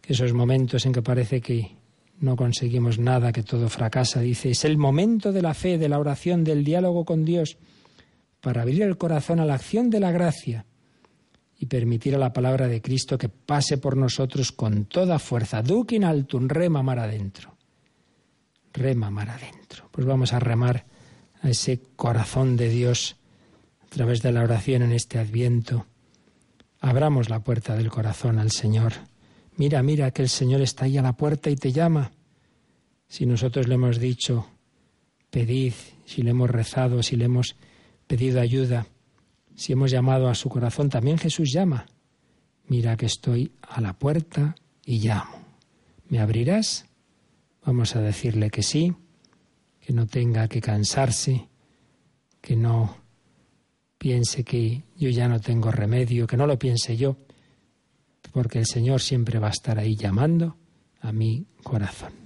que 0.00 0.12
esos 0.12 0.32
momentos 0.32 0.86
en 0.86 0.92
que 0.92 1.02
parece 1.02 1.40
que 1.40 1.74
no 2.20 2.36
conseguimos 2.36 3.00
nada, 3.00 3.32
que 3.32 3.42
todo 3.42 3.68
fracasa, 3.68 4.20
dice, 4.20 4.50
es 4.50 4.64
el 4.64 4.78
momento 4.78 5.32
de 5.32 5.42
la 5.42 5.52
fe, 5.52 5.78
de 5.78 5.88
la 5.88 5.98
oración, 5.98 6.44
del 6.44 6.62
diálogo 6.62 7.04
con 7.04 7.24
Dios, 7.24 7.58
para 8.46 8.62
abrir 8.62 8.82
el 8.82 8.96
corazón 8.96 9.40
a 9.40 9.44
la 9.44 9.54
acción 9.54 9.90
de 9.90 9.98
la 9.98 10.12
gracia 10.12 10.66
y 11.58 11.66
permitir 11.66 12.14
a 12.14 12.18
la 12.18 12.32
palabra 12.32 12.68
de 12.68 12.80
Cristo 12.80 13.18
que 13.18 13.28
pase 13.28 13.76
por 13.76 13.96
nosotros 13.96 14.52
con 14.52 14.84
toda 14.84 15.18
fuerza. 15.18 15.62
Duquin 15.62 16.04
altum, 16.04 16.46
rema 16.46 16.80
mar 16.80 17.00
adentro. 17.00 17.56
Rema 18.72 19.10
mar 19.10 19.30
adentro. 19.30 19.88
Pues 19.90 20.06
vamos 20.06 20.32
a 20.32 20.38
remar 20.38 20.86
a 21.42 21.50
ese 21.50 21.80
corazón 21.96 22.56
de 22.56 22.68
Dios 22.68 23.16
a 23.84 23.86
través 23.88 24.22
de 24.22 24.30
la 24.30 24.44
oración 24.44 24.82
en 24.82 24.92
este 24.92 25.18
adviento. 25.18 25.86
Abramos 26.78 27.28
la 27.28 27.40
puerta 27.40 27.74
del 27.74 27.90
corazón 27.90 28.38
al 28.38 28.52
Señor. 28.52 28.92
Mira, 29.56 29.82
mira 29.82 30.12
que 30.12 30.22
el 30.22 30.28
Señor 30.28 30.60
está 30.60 30.84
ahí 30.84 30.98
a 30.98 31.02
la 31.02 31.14
puerta 31.14 31.50
y 31.50 31.56
te 31.56 31.72
llama. 31.72 32.12
Si 33.08 33.26
nosotros 33.26 33.66
le 33.66 33.74
hemos 33.74 33.98
dicho, 33.98 34.46
pedid, 35.30 35.72
si 36.04 36.22
le 36.22 36.30
hemos 36.30 36.48
rezado, 36.48 37.02
si 37.02 37.16
le 37.16 37.24
hemos 37.24 37.56
pedido 38.06 38.40
ayuda, 38.40 38.86
si 39.54 39.72
hemos 39.72 39.90
llamado 39.90 40.28
a 40.28 40.34
su 40.34 40.48
corazón, 40.48 40.90
también 40.90 41.18
Jesús 41.18 41.52
llama. 41.52 41.86
Mira 42.68 42.96
que 42.96 43.06
estoy 43.06 43.52
a 43.62 43.80
la 43.80 43.94
puerta 43.94 44.56
y 44.84 44.98
llamo. 44.98 45.38
¿Me 46.08 46.20
abrirás? 46.20 46.86
Vamos 47.64 47.96
a 47.96 48.00
decirle 48.00 48.50
que 48.50 48.62
sí, 48.62 48.94
que 49.80 49.92
no 49.92 50.06
tenga 50.06 50.46
que 50.48 50.60
cansarse, 50.60 51.48
que 52.40 52.54
no 52.54 52.96
piense 53.98 54.44
que 54.44 54.82
yo 54.96 55.08
ya 55.08 55.28
no 55.28 55.40
tengo 55.40 55.70
remedio, 55.70 56.26
que 56.26 56.36
no 56.36 56.46
lo 56.46 56.58
piense 56.58 56.96
yo, 56.96 57.16
porque 58.32 58.58
el 58.58 58.66
Señor 58.66 59.00
siempre 59.00 59.38
va 59.38 59.48
a 59.48 59.52
estar 59.52 59.78
ahí 59.78 59.96
llamando 59.96 60.56
a 61.00 61.12
mi 61.12 61.46
corazón. 61.62 62.25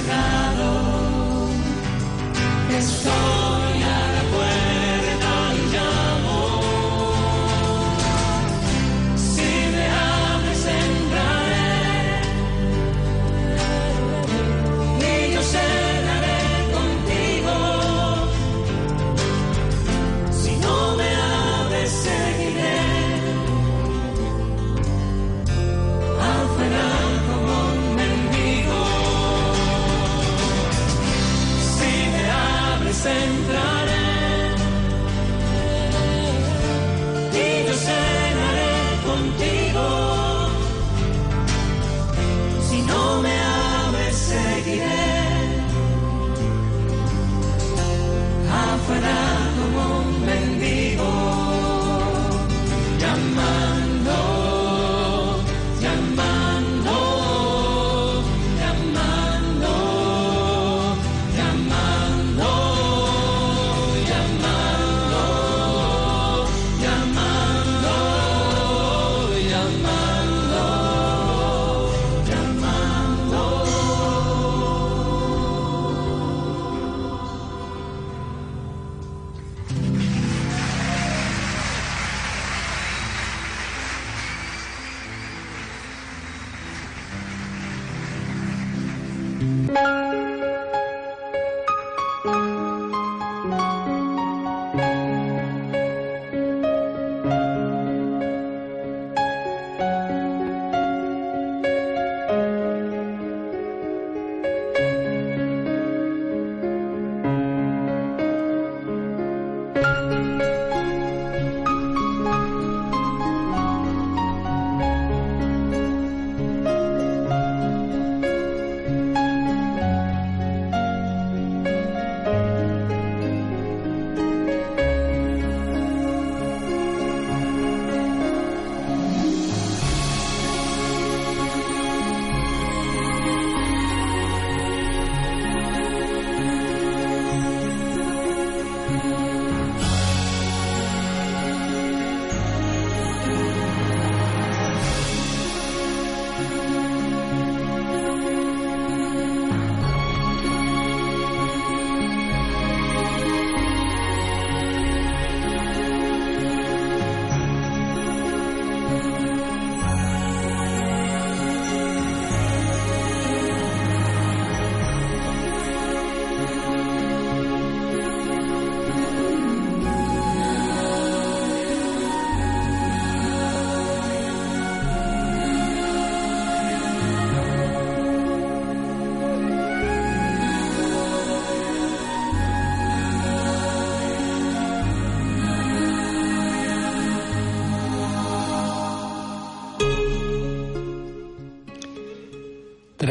sanar. 0.00 0.41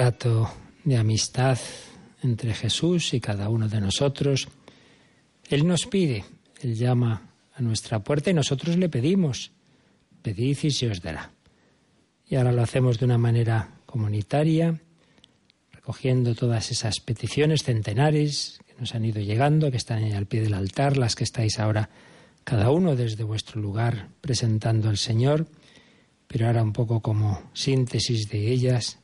Trato 0.01 0.51
de 0.83 0.97
amistad 0.97 1.59
entre 2.23 2.55
Jesús 2.55 3.13
y 3.13 3.19
cada 3.19 3.49
uno 3.49 3.69
de 3.69 3.79
nosotros. 3.79 4.47
Él 5.47 5.67
nos 5.67 5.85
pide, 5.85 6.25
Él 6.59 6.73
llama 6.73 7.29
a 7.53 7.61
nuestra 7.61 7.99
puerta 7.99 8.31
y 8.31 8.33
nosotros 8.33 8.77
le 8.77 8.89
pedimos, 8.89 9.51
pedid 10.23 10.57
y 10.63 10.71
se 10.71 10.89
os 10.89 11.03
dará. 11.03 11.29
Y 12.27 12.33
ahora 12.33 12.51
lo 12.51 12.63
hacemos 12.63 12.97
de 12.97 13.05
una 13.05 13.19
manera 13.19 13.75
comunitaria, 13.85 14.81
recogiendo 15.71 16.33
todas 16.33 16.71
esas 16.71 16.99
peticiones 16.99 17.61
centenares 17.61 18.59
que 18.65 18.73
nos 18.79 18.95
han 18.95 19.05
ido 19.05 19.21
llegando, 19.21 19.69
que 19.69 19.77
están 19.77 20.03
al 20.13 20.25
pie 20.25 20.41
del 20.41 20.55
altar, 20.55 20.97
las 20.97 21.13
que 21.13 21.25
estáis 21.25 21.59
ahora 21.59 21.91
cada 22.43 22.71
uno 22.71 22.95
desde 22.95 23.23
vuestro 23.23 23.61
lugar 23.61 24.07
presentando 24.19 24.89
al 24.89 24.97
Señor, 24.97 25.45
pero 26.27 26.47
ahora 26.47 26.63
un 26.63 26.73
poco 26.73 27.01
como 27.01 27.51
síntesis 27.53 28.29
de 28.29 28.51
ellas, 28.51 28.97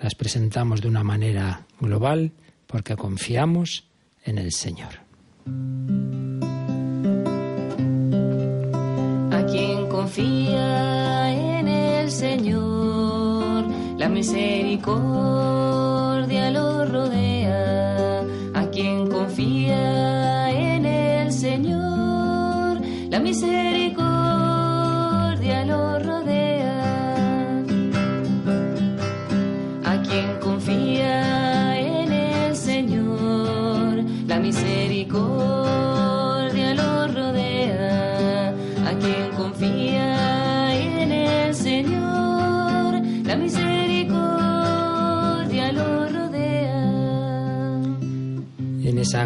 las 0.00 0.14
presentamos 0.14 0.80
de 0.80 0.88
una 0.88 1.02
manera 1.02 1.66
global 1.80 2.32
porque 2.66 2.96
confiamos 2.96 3.84
en 4.24 4.38
el 4.38 4.52
Señor. 4.52 5.00
A 9.32 9.44
quien 9.46 9.88
confía 9.88 11.32
en 11.32 11.68
el 11.68 12.10
Señor, 12.10 13.66
la 13.98 14.08
misericordia 14.08 16.50
lo 16.50 16.86
rodea. 16.86 18.22
A 18.54 18.70
quien 18.70 19.08
confía 19.08 20.50
en 20.50 20.86
el 20.86 21.30
Señor, 21.32 22.80
la 23.10 23.20
misericordia 23.20 23.75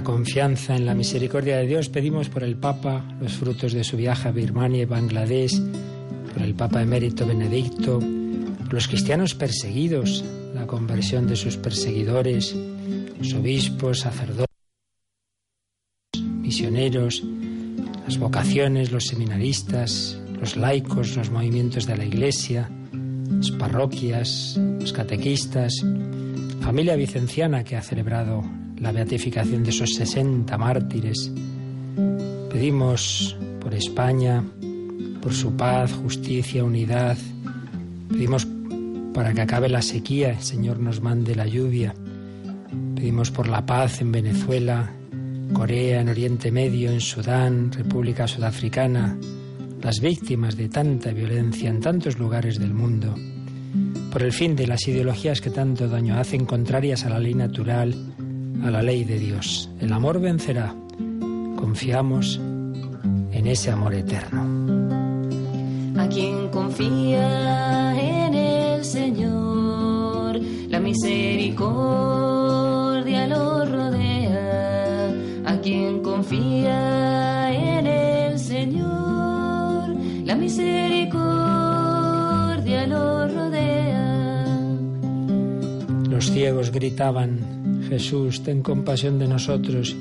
Confianza 0.04 0.76
en 0.76 0.86
la 0.86 0.94
misericordia 0.94 1.56
de 1.58 1.66
Dios 1.66 1.88
pedimos 1.88 2.28
por 2.28 2.44
el 2.44 2.56
Papa 2.56 3.04
los 3.20 3.34
frutos 3.34 3.72
de 3.72 3.82
su 3.82 3.96
viaje 3.96 4.28
a 4.28 4.32
Birmania 4.32 4.82
y 4.82 4.84
Bangladesh, 4.86 5.60
por 6.32 6.42
el 6.42 6.54
Papa 6.54 6.80
emérito 6.80 7.26
Benedicto, 7.26 7.98
los 8.70 8.86
cristianos 8.86 9.34
perseguidos, 9.34 10.24
la 10.54 10.66
conversión 10.66 11.26
de 11.26 11.34
sus 11.34 11.56
perseguidores, 11.56 12.54
los 13.18 13.34
obispos, 13.34 13.98
sacerdotes, 14.00 14.46
misioneros, 16.22 17.22
las 18.06 18.16
vocaciones, 18.16 18.92
los 18.92 19.06
seminaristas, 19.06 20.18
los 20.40 20.56
laicos, 20.56 21.16
los 21.16 21.30
movimientos 21.30 21.86
de 21.86 21.96
la 21.96 22.04
Iglesia, 22.04 22.70
las 23.28 23.50
parroquias, 23.50 24.56
los 24.56 24.92
catequistas, 24.92 25.84
familia 26.60 26.94
vicenciana 26.94 27.64
que 27.64 27.76
ha 27.76 27.82
celebrado 27.82 28.44
la 28.80 28.92
beatificación 28.92 29.62
de 29.62 29.70
esos 29.70 29.94
60 29.94 30.56
mártires. 30.58 31.30
Pedimos 32.50 33.36
por 33.60 33.74
España, 33.74 34.42
por 35.20 35.34
su 35.34 35.54
paz, 35.56 35.92
justicia, 35.92 36.64
unidad. 36.64 37.16
Pedimos 38.08 38.46
para 39.14 39.34
que 39.34 39.42
acabe 39.42 39.68
la 39.68 39.82
sequía, 39.82 40.30
el 40.30 40.40
Señor 40.42 40.78
nos 40.78 41.02
mande 41.02 41.34
la 41.34 41.46
lluvia. 41.46 41.94
Pedimos 42.94 43.30
por 43.30 43.48
la 43.48 43.66
paz 43.66 44.00
en 44.00 44.12
Venezuela, 44.12 44.90
Corea, 45.52 46.00
en 46.00 46.08
Oriente 46.08 46.50
Medio, 46.50 46.90
en 46.90 47.00
Sudán, 47.00 47.72
República 47.72 48.26
Sudafricana, 48.26 49.18
las 49.82 50.00
víctimas 50.00 50.56
de 50.56 50.68
tanta 50.68 51.10
violencia 51.12 51.68
en 51.68 51.80
tantos 51.80 52.18
lugares 52.18 52.58
del 52.58 52.72
mundo, 52.72 53.14
por 54.12 54.22
el 54.22 54.32
fin 54.32 54.54
de 54.54 54.66
las 54.66 54.86
ideologías 54.86 55.40
que 55.40 55.50
tanto 55.50 55.88
daño 55.88 56.18
hacen 56.18 56.44
contrarias 56.44 57.04
a 57.04 57.10
la 57.10 57.18
ley 57.18 57.34
natural, 57.34 57.94
a 58.62 58.70
la 58.70 58.82
ley 58.82 59.04
de 59.04 59.18
Dios. 59.18 59.70
El 59.80 59.92
amor 59.92 60.20
vencerá. 60.20 60.74
Confiamos 61.56 62.40
en 63.32 63.46
ese 63.46 63.70
amor 63.70 63.94
eterno. 63.94 64.42
A 65.98 66.06
quien 66.08 66.48
confía 66.48 67.98
en 68.00 68.34
el 68.34 68.84
Señor, 68.84 70.38
la 70.68 70.80
misericordia 70.80 73.26
lo 73.26 73.64
rodea. 73.64 75.14
A 75.46 75.58
quien 75.60 76.02
confía 76.02 77.50
en 77.52 77.86
el 77.86 78.38
Señor, 78.38 79.94
la 80.24 80.34
misericordia 80.36 82.86
lo 82.86 83.26
rodea. 83.28 84.56
Los 86.08 86.30
ciegos 86.30 86.72
gritaban, 86.72 87.59
Jesús, 87.90 88.44
ten 88.44 88.62
compasión 88.62 89.18
de 89.18 89.26
nosotros. 89.26 89.96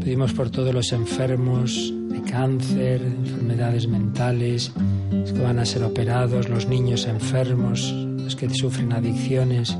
Pedimos 0.00 0.32
por 0.32 0.48
todos 0.48 0.72
los 0.72 0.92
enfermos 0.92 1.92
de 2.08 2.22
cáncer, 2.22 3.02
de 3.02 3.06
enfermedades 3.06 3.86
mentales, 3.86 4.72
los 5.10 5.32
que 5.32 5.40
van 5.40 5.58
a 5.58 5.66
ser 5.66 5.84
operados, 5.84 6.48
los 6.48 6.66
niños 6.66 7.06
enfermos, 7.06 7.92
los 7.92 8.34
que 8.34 8.48
sufren 8.48 8.94
adicciones. 8.94 9.76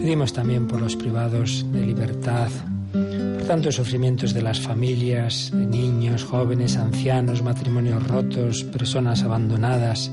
Pedimos 0.00 0.32
también 0.32 0.66
por 0.66 0.82
los 0.82 0.96
privados 0.96 1.64
de 1.72 1.86
libertad, 1.86 2.48
por 2.92 3.42
tantos 3.46 3.76
sufrimientos 3.76 4.34
de 4.34 4.42
las 4.42 4.60
familias, 4.60 5.52
de 5.54 5.66
niños, 5.66 6.24
jóvenes, 6.24 6.76
ancianos, 6.76 7.42
matrimonios 7.42 8.04
rotos, 8.08 8.64
personas 8.64 9.22
abandonadas, 9.22 10.10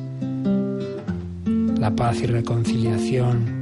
la 1.80 1.96
paz 1.96 2.22
y 2.22 2.28
reconciliación, 2.28 3.61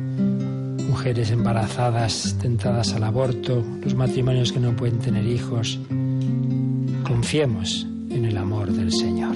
mujeres 0.89 1.29
embarazadas 1.29 2.35
tentadas 2.41 2.95
al 2.95 3.03
aborto, 3.03 3.63
los 3.83 3.93
matrimonios 3.93 4.51
que 4.51 4.59
no 4.59 4.75
pueden 4.75 4.97
tener 4.97 5.27
hijos. 5.27 5.77
Confiemos 7.03 7.85
en 8.09 8.25
el 8.25 8.35
amor 8.35 8.71
del 8.71 8.91
Señor. 8.91 9.35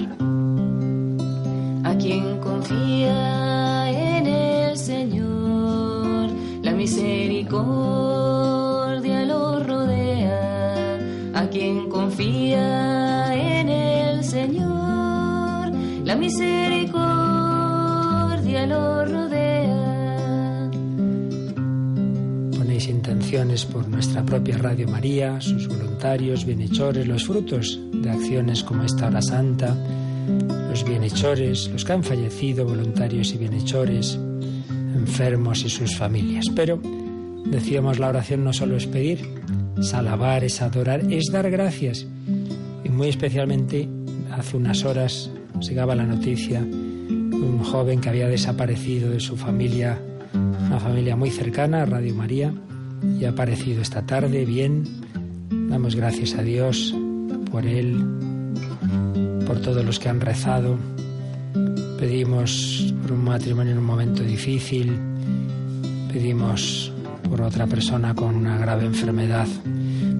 A 1.84 1.96
quien 1.96 2.40
confía 2.40 3.88
en 3.88 4.26
el 4.26 4.76
Señor, 4.76 6.28
la 6.62 6.72
misericordia 6.72 9.24
lo 9.24 9.62
rodea. 9.62 10.98
A 11.34 11.46
quien 11.46 11.88
confía 11.88 13.32
en 13.32 13.68
el 13.68 14.24
Señor, 14.24 15.70
la 16.04 16.16
misericordia 16.16 18.66
lo 18.66 19.04
rodea. 19.04 19.33
Intenciones 23.34 23.64
por 23.64 23.88
nuestra 23.88 24.24
propia 24.24 24.56
Radio 24.58 24.86
María, 24.86 25.40
sus 25.40 25.66
voluntarios, 25.66 26.44
bienhechores, 26.44 27.04
los 27.08 27.24
frutos 27.24 27.80
de 27.92 28.08
acciones 28.08 28.62
como 28.62 28.84
esta 28.84 29.08
hora 29.08 29.20
santa, 29.20 29.76
los 30.70 30.84
bienhechores, 30.84 31.68
los 31.68 31.84
que 31.84 31.92
han 31.92 32.04
fallecido, 32.04 32.64
voluntarios 32.64 33.34
y 33.34 33.38
bienhechores, 33.38 34.16
enfermos 34.94 35.64
y 35.64 35.68
sus 35.68 35.96
familias. 35.96 36.44
Pero 36.54 36.80
decíamos 37.46 37.98
la 37.98 38.10
oración 38.10 38.44
no 38.44 38.52
solo 38.52 38.76
es 38.76 38.86
pedir, 38.86 39.28
es 39.80 39.92
alabar, 39.94 40.44
es 40.44 40.62
adorar, 40.62 41.00
es 41.10 41.24
dar 41.32 41.50
gracias. 41.50 42.06
Y 42.84 42.88
muy 42.88 43.08
especialmente 43.08 43.88
hace 44.30 44.56
unas 44.56 44.84
horas 44.84 45.28
llegaba 45.58 45.96
la 45.96 46.04
noticia 46.04 46.60
un 46.60 47.64
joven 47.64 48.00
que 48.00 48.10
había 48.10 48.28
desaparecido 48.28 49.10
de 49.10 49.18
su 49.18 49.36
familia, 49.36 49.98
una 50.32 50.78
familia 50.78 51.16
muy 51.16 51.30
cercana 51.30 51.82
a 51.82 51.86
Radio 51.86 52.14
María, 52.14 52.54
y 53.02 53.24
ha 53.24 53.30
aparecido 53.30 53.82
esta 53.82 54.04
tarde 54.06 54.44
bien. 54.44 54.84
Damos 55.68 55.96
gracias 55.96 56.34
a 56.34 56.42
Dios 56.42 56.94
por 57.50 57.66
él, 57.66 58.04
por 59.46 59.60
todos 59.60 59.84
los 59.84 59.98
que 59.98 60.08
han 60.08 60.20
rezado. 60.20 60.78
Pedimos 61.98 62.94
por 63.02 63.12
un 63.12 63.24
matrimonio 63.24 63.72
en 63.72 63.78
un 63.78 63.84
momento 63.84 64.22
difícil. 64.22 64.98
Pedimos 66.12 66.92
por 67.28 67.42
otra 67.42 67.66
persona 67.66 68.14
con 68.14 68.34
una 68.34 68.58
grave 68.58 68.86
enfermedad. 68.86 69.48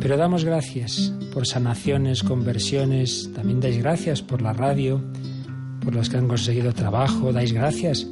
Pero 0.01 0.17
damos 0.17 0.45
gracias 0.45 1.13
por 1.33 1.47
sanaciones, 1.47 2.23
conversiones. 2.23 3.31
También 3.35 3.61
dais 3.61 3.79
gracias 3.79 4.23
por 4.23 4.43
la 4.43 4.53
radio, 4.53 5.01
por 5.83 5.95
los 5.95 6.09
que 6.09 6.17
han 6.17 6.29
conseguido 6.29 6.73
trabajo. 6.73 7.33
Dais 7.33 7.53
gracias 7.53 8.07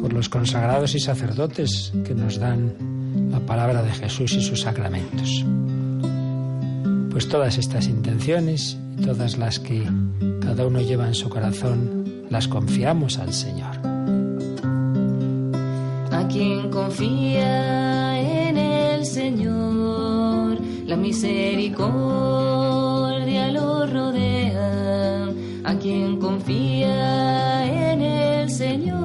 por 0.00 0.12
los 0.12 0.28
consagrados 0.28 0.94
y 0.94 1.00
sacerdotes 1.00 1.92
que 2.04 2.14
nos 2.14 2.38
dan 2.38 2.89
la 3.30 3.40
palabra 3.40 3.82
de 3.82 3.92
Jesús 3.92 4.32
y 4.32 4.40
sus 4.40 4.62
sacramentos. 4.62 5.44
Pues 7.10 7.28
todas 7.28 7.58
estas 7.58 7.86
intenciones 7.86 8.78
y 8.96 9.02
todas 9.02 9.36
las 9.36 9.58
que 9.58 9.84
cada 10.40 10.66
uno 10.66 10.80
lleva 10.80 11.06
en 11.06 11.14
su 11.14 11.28
corazón, 11.28 12.24
las 12.30 12.48
confiamos 12.48 13.18
al 13.18 13.32
Señor. 13.32 13.76
A 16.12 16.26
quien 16.28 16.70
confía 16.70 18.48
en 18.48 18.56
el 18.56 19.04
Señor, 19.04 20.58
la 20.86 20.96
misericordia 20.96 23.52
lo 23.52 23.86
rodea. 23.86 25.28
A 25.64 25.74
quien 25.76 26.18
confía 26.18 27.92
en 27.92 28.02
el 28.02 28.50
Señor, 28.50 28.99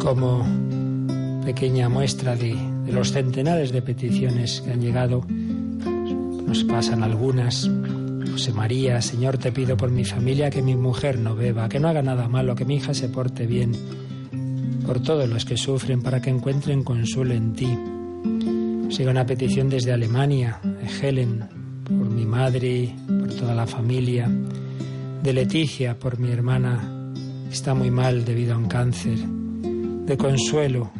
Como 0.00 0.44
pequeña 1.44 1.88
muestra 1.88 2.34
de, 2.34 2.56
de 2.84 2.92
los 2.92 3.12
centenares 3.12 3.70
de 3.70 3.82
peticiones 3.82 4.60
que 4.60 4.72
han 4.72 4.80
llegado, 4.80 5.24
nos 6.50 6.64
pasan 6.64 7.02
algunas. 7.02 7.70
José 8.32 8.52
María, 8.52 9.00
Señor, 9.00 9.38
te 9.38 9.52
pido 9.52 9.76
por 9.76 9.90
mi 9.90 10.04
familia 10.04 10.50
que 10.50 10.62
mi 10.62 10.74
mujer 10.74 11.18
no 11.18 11.36
beba, 11.36 11.68
que 11.68 11.78
no 11.78 11.88
haga 11.88 12.02
nada 12.02 12.28
malo, 12.28 12.54
que 12.54 12.64
mi 12.64 12.76
hija 12.76 12.94
se 12.94 13.08
porte 13.08 13.46
bien, 13.46 13.72
por 14.86 15.00
todos 15.00 15.28
los 15.28 15.44
que 15.44 15.56
sufren, 15.56 16.02
para 16.02 16.20
que 16.20 16.30
encuentren 16.30 16.82
consuelo 16.82 17.34
en 17.34 17.52
ti. 17.52 17.78
Sigue 18.90 19.10
una 19.10 19.26
petición 19.26 19.68
desde 19.68 19.92
Alemania, 19.92 20.58
de 20.62 21.08
Helen, 21.08 21.44
por 21.84 22.10
mi 22.10 22.24
madre, 22.24 22.94
por 23.06 23.32
toda 23.34 23.54
la 23.54 23.66
familia, 23.66 24.28
de 25.22 25.32
Leticia, 25.32 25.98
por 25.98 26.18
mi 26.18 26.30
hermana, 26.30 27.12
que 27.48 27.54
está 27.54 27.74
muy 27.74 27.90
mal 27.90 28.24
debido 28.24 28.54
a 28.54 28.58
un 28.58 28.66
cáncer, 28.66 29.18
de 30.10 30.16
Consuelo, 30.16 30.90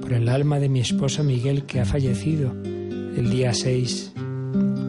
por 0.00 0.14
el 0.14 0.26
alma 0.30 0.58
de 0.58 0.70
mi 0.70 0.80
esposo 0.80 1.22
Miguel, 1.22 1.66
que 1.66 1.78
ha 1.78 1.84
fallecido 1.84 2.50
el 2.62 3.28
día 3.30 3.52
6 3.52 4.14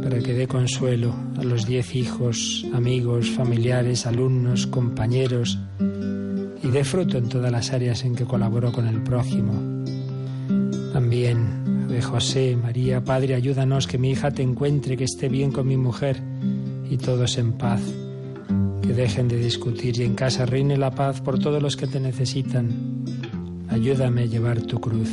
para 0.02 0.20
que 0.20 0.34
dé 0.34 0.48
consuelo 0.48 1.14
a 1.38 1.44
los 1.44 1.66
diez 1.66 1.94
hijos, 1.94 2.66
amigos, 2.74 3.30
familiares, 3.30 4.06
alumnos, 4.06 4.68
compañeros 4.68 5.60
y 6.64 6.68
dé 6.70 6.86
fruto 6.86 7.18
en 7.18 7.28
todas 7.28 7.52
las 7.52 7.74
áreas 7.74 8.06
en 8.06 8.16
que 8.16 8.24
colaboró 8.24 8.72
con 8.72 8.88
el 8.88 9.04
prójimo. 9.04 9.52
También 10.94 11.90
de 11.90 12.02
José, 12.02 12.56
María, 12.56 13.04
Padre, 13.04 13.36
ayúdanos 13.36 13.86
que 13.86 13.98
mi 13.98 14.12
hija 14.12 14.32
te 14.32 14.44
encuentre, 14.44 14.96
que 14.96 15.04
esté 15.04 15.28
bien 15.28 15.52
con 15.52 15.68
mi 15.68 15.76
mujer 15.76 16.24
y 16.90 16.96
todos 16.96 17.38
en 17.38 17.52
paz. 17.52 17.82
Que 18.82 18.94
dejen 18.94 19.28
de 19.28 19.38
discutir 19.38 20.00
y 20.00 20.04
en 20.04 20.16
casa 20.16 20.46
reine 20.46 20.78
la 20.78 20.92
paz 20.92 21.20
por 21.20 21.38
todos 21.38 21.62
los 21.62 21.76
que 21.76 21.88
te 21.88 22.00
necesitan. 22.00 23.02
Ayúdame 23.72 24.24
a 24.24 24.26
llevar 24.26 24.62
tu 24.62 24.80
cruz. 24.80 25.10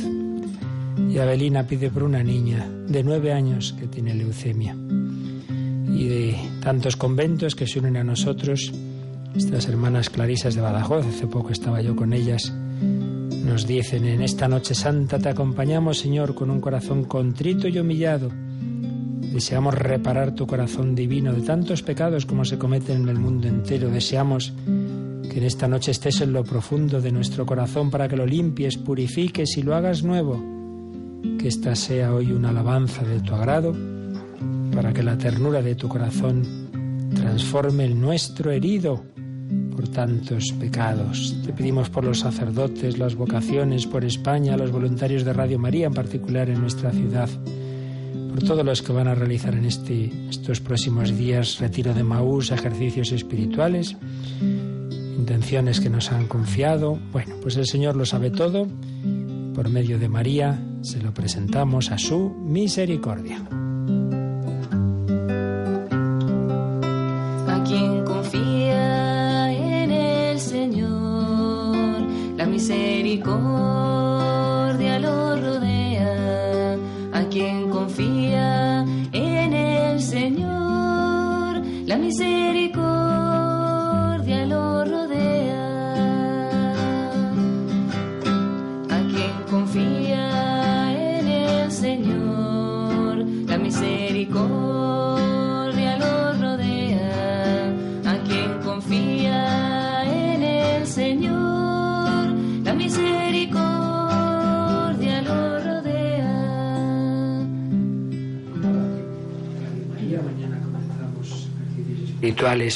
Y 1.09 1.17
Abelina 1.17 1.65
pide 1.65 1.89
por 1.89 2.03
una 2.03 2.21
niña 2.21 2.69
de 2.87 3.03
nueve 3.03 3.31
años 3.31 3.73
que 3.79 3.87
tiene 3.87 4.13
leucemia. 4.13 4.75
Y 5.87 6.07
de 6.07 6.35
tantos 6.61 6.97
conventos 6.97 7.55
que 7.55 7.65
se 7.65 7.79
unen 7.79 7.97
a 7.97 8.03
nosotros, 8.03 8.73
estas 9.35 9.67
hermanas 9.67 10.09
clarisas 10.09 10.55
de 10.55 10.61
Badajoz, 10.61 11.05
hace 11.05 11.25
poco 11.25 11.51
estaba 11.51 11.81
yo 11.81 11.95
con 11.95 12.13
ellas, 12.13 12.53
nos 13.49 13.65
dicen, 13.65 14.05
en 14.05 14.21
esta 14.21 14.47
noche 14.47 14.75
santa 14.75 15.19
te 15.19 15.29
acompañamos, 15.29 15.97
Señor, 15.97 16.35
con 16.35 16.51
un 16.51 16.59
corazón 16.59 17.05
contrito 17.05 17.67
y 17.67 17.79
humillado. 17.79 18.29
Deseamos 19.33 19.73
reparar 19.73 20.35
tu 20.35 20.45
corazón 20.45 20.95
divino 20.95 21.33
de 21.33 21.41
tantos 21.41 21.81
pecados 21.81 22.25
como 22.25 22.43
se 22.43 22.57
cometen 22.57 23.03
en 23.03 23.09
el 23.09 23.17
mundo 23.17 23.47
entero. 23.47 23.89
Deseamos 23.89 24.53
en 25.39 25.45
esta 25.45 25.69
noche 25.69 25.91
estés 25.91 26.19
en 26.19 26.33
lo 26.33 26.43
profundo 26.43 26.99
de 26.99 27.13
nuestro 27.13 27.45
corazón 27.45 27.89
para 27.89 28.09
que 28.09 28.17
lo 28.17 28.25
limpies, 28.25 28.75
purifiques 28.75 29.57
y 29.57 29.63
lo 29.63 29.73
hagas 29.73 30.03
nuevo 30.03 30.37
que 31.37 31.47
esta 31.47 31.75
sea 31.75 32.13
hoy 32.13 32.33
una 32.33 32.49
alabanza 32.49 33.03
de 33.03 33.21
tu 33.21 33.33
agrado, 33.33 33.73
para 34.73 34.91
que 34.91 35.01
la 35.01 35.17
ternura 35.17 35.61
de 35.61 35.75
tu 35.75 35.87
corazón 35.87 36.43
transforme 37.15 37.85
el 37.85 37.99
nuestro 37.99 38.51
herido 38.51 39.01
por 39.73 39.87
tantos 39.87 40.51
pecados. 40.59 41.37
Te 41.45 41.53
pedimos 41.53 41.89
por 41.89 42.03
los 42.03 42.19
sacerdotes, 42.19 42.97
las 42.97 43.15
vocaciones, 43.15 43.87
por 43.87 44.03
España, 44.03 44.57
los 44.57 44.71
voluntarios 44.71 45.23
de 45.23 45.31
Radio 45.31 45.57
María, 45.57 45.87
en 45.87 45.93
particular 45.93 46.49
en 46.49 46.59
nuestra 46.59 46.91
ciudad, 46.91 47.29
por 48.29 48.43
todos 48.43 48.65
los 48.65 48.81
que 48.81 48.91
van 48.91 49.07
a 49.07 49.15
realizar 49.15 49.55
en 49.55 49.63
este, 49.63 50.11
estos 50.29 50.59
próximos 50.59 51.17
días 51.17 51.59
retiro 51.59 51.93
de 51.93 52.03
Maús, 52.03 52.51
ejercicios 52.51 53.13
espirituales, 53.13 53.95
intenciones 55.19 55.81
que 55.81 55.89
nos 55.89 56.11
han 56.11 56.27
confiado. 56.27 56.99
Bueno, 57.11 57.35
pues 57.41 57.57
el 57.57 57.65
Señor 57.65 57.97
lo 57.97 58.05
sabe 58.05 58.31
todo. 58.31 58.67
Por 59.53 59.69
medio 59.69 59.99
de 59.99 60.07
María 60.07 60.63
se 60.81 61.01
lo 61.01 61.13
presentamos 61.13 61.91
a 61.91 61.97
su 61.97 62.29
misericordia. 62.29 63.43
A 67.47 67.63
quien 67.67 68.05
confía 68.05 69.51
en 69.51 69.91
el 69.91 70.39
Señor, 70.39 72.01
la 72.37 72.45
misericordia 72.45 74.99
lo 74.99 75.35
rodea. 75.35 76.77
A 77.11 77.25
quien 77.29 77.69
confía 77.69 78.85
en 79.11 79.53
el 79.53 80.01
Señor, 80.01 81.61
la 81.85 81.97
misericordia 81.97 82.98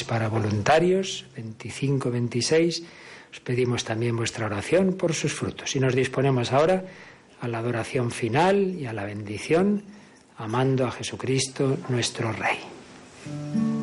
Para 0.04 0.28
voluntarios, 0.28 1.24
25-26. 1.36 2.84
Os 3.32 3.40
pedimos 3.40 3.82
también 3.82 4.14
vuestra 4.14 4.46
oración 4.46 4.92
por 4.92 5.14
sus 5.14 5.32
frutos. 5.32 5.74
Y 5.74 5.80
nos 5.80 5.94
disponemos 5.94 6.52
ahora 6.52 6.84
a 7.40 7.48
la 7.48 7.58
adoración 7.58 8.10
final 8.10 8.76
y 8.78 8.86
a 8.86 8.92
la 8.92 9.04
bendición, 9.04 9.82
amando 10.36 10.86
a 10.86 10.92
Jesucristo 10.92 11.78
nuestro 11.88 12.32
Rey. 12.32 13.73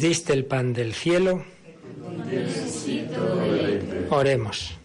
Diste 0.00 0.32
el 0.32 0.46
pan 0.46 0.72
del 0.72 0.94
cielo. 0.94 1.44
Oremos. 4.08 4.76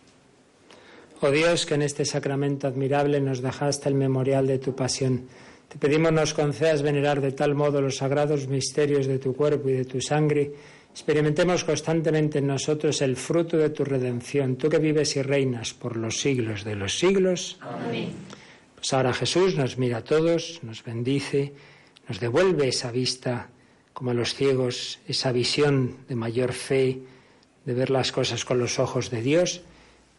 Oh 1.21 1.31
Dios, 1.31 1.65
que 1.65 1.75
en 1.75 1.81
este 1.81 2.03
sacramento 2.03 2.67
admirable 2.67 3.21
nos 3.21 3.41
dejaste 3.41 3.87
el 3.89 3.95
memorial 3.95 4.45
de 4.45 4.59
tu 4.59 4.75
pasión. 4.75 5.27
Te 5.69 5.77
pedimos 5.77 6.11
nos 6.11 6.33
concedas 6.33 6.81
venerar 6.81 7.21
de 7.21 7.31
tal 7.31 7.55
modo 7.55 7.81
los 7.81 7.97
sagrados 7.97 8.47
misterios 8.47 9.07
de 9.07 9.17
tu 9.17 9.33
cuerpo 9.33 9.69
y 9.69 9.73
de 9.73 9.85
tu 9.85 10.01
sangre. 10.01 10.51
Experimentemos 10.91 11.63
constantemente 11.63 12.39
en 12.39 12.47
nosotros 12.47 13.01
el 13.01 13.15
fruto 13.15 13.57
de 13.57 13.69
tu 13.69 13.83
redención, 13.83 14.57
tú 14.57 14.69
que 14.69 14.79
vives 14.79 15.15
y 15.15 15.21
reinas 15.21 15.73
por 15.73 15.95
los 15.95 16.19
siglos 16.19 16.63
de 16.63 16.75
los 16.75 16.99
siglos. 16.99 17.57
Amén. 17.61 18.09
Pues 18.75 18.93
ahora 18.93 19.13
Jesús 19.13 19.55
nos 19.55 19.77
mira 19.77 19.97
a 19.97 20.03
todos, 20.03 20.59
nos 20.61 20.83
bendice, 20.83 21.53
nos 22.07 22.19
devuelve 22.19 22.67
esa 22.67 22.91
vista 22.91 23.49
como 23.95 24.11
a 24.11 24.13
los 24.13 24.35
ciegos, 24.35 24.99
esa 25.07 25.31
visión 25.31 25.95
de 26.09 26.15
mayor 26.15 26.51
fe, 26.51 26.99
de 27.63 27.73
ver 27.73 27.89
las 27.89 28.11
cosas 28.11 28.43
con 28.43 28.59
los 28.59 28.77
ojos 28.77 29.09
de 29.09 29.21
Dios. 29.21 29.61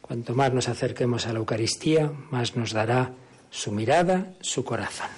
Cuanto 0.01 0.35
más 0.35 0.53
nos 0.55 0.69
acerquemos 0.69 1.27
a 1.27 1.35
la 1.35 1.41
Eucaristía, 1.41 2.11
más 2.31 2.57
nos 2.57 2.73
dará 2.73 3.13
su 3.51 3.73
mirada, 3.73 4.33
su 4.41 4.65
corazón. 4.65 5.09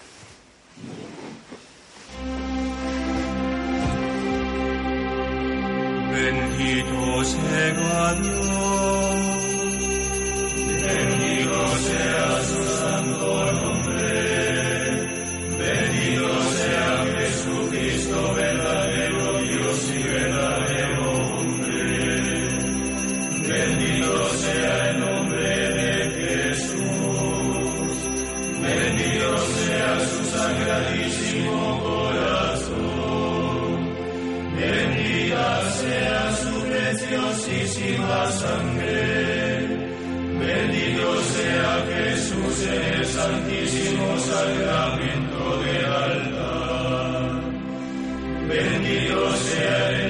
Bendito 6.13 7.25
sea 7.25 8.15
Dios, 8.15 9.15
bendito 10.67 11.77
sea 11.79 12.68
sacramento 44.29 45.59
del 45.63 45.85
altar, 45.85 47.41
bendito 48.49 49.37
sea 49.37 49.91
el 49.91 50.08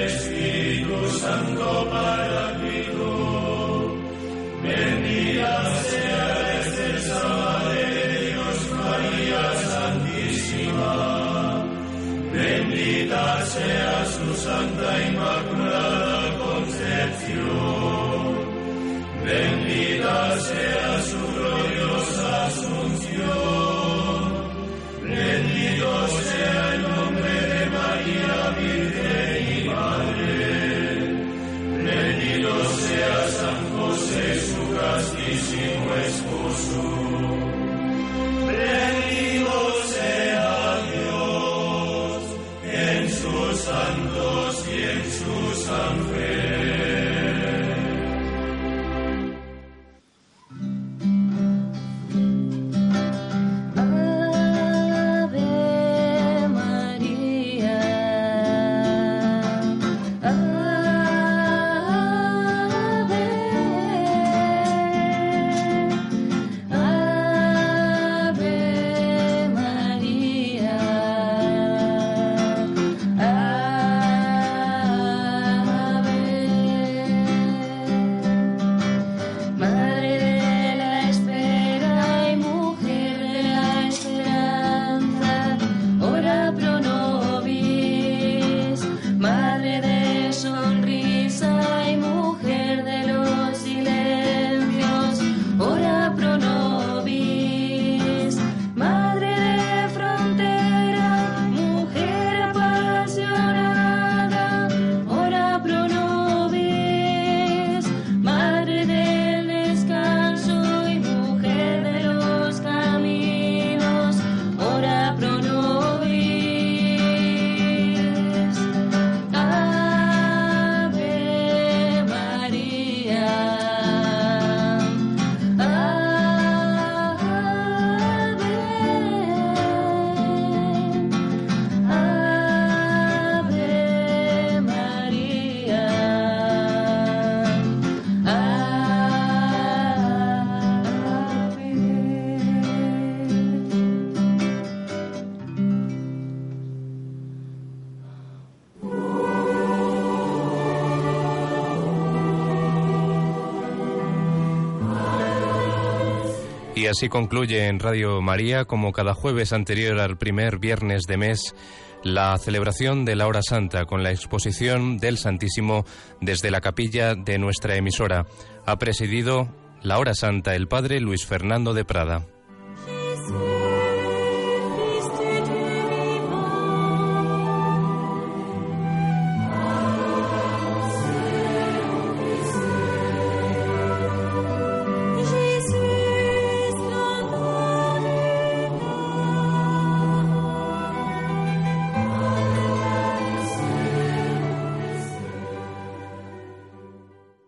así 156.89 157.09
concluye 157.09 157.67
en 157.67 157.79
Radio 157.79 158.21
María, 158.21 158.65
como 158.65 158.91
cada 158.91 159.13
jueves 159.13 159.53
anterior 159.53 159.99
al 159.99 160.17
primer 160.17 160.59
viernes 160.59 161.03
de 161.03 161.17
mes, 161.17 161.55
la 162.03 162.37
celebración 162.37 163.05
de 163.05 163.15
la 163.15 163.27
Hora 163.27 163.41
Santa 163.41 163.85
con 163.85 164.03
la 164.03 164.11
exposición 164.11 164.97
del 164.97 165.17
Santísimo 165.17 165.85
desde 166.21 166.51
la 166.51 166.61
capilla 166.61 167.15
de 167.15 167.37
nuestra 167.37 167.75
emisora. 167.75 168.25
Ha 168.65 168.77
presidido 168.77 169.49
la 169.81 169.99
Hora 169.99 170.13
Santa 170.13 170.55
el 170.55 170.67
Padre 170.67 170.99
Luis 170.99 171.25
Fernando 171.25 171.73
de 171.73 171.85
Prada. 171.85 172.25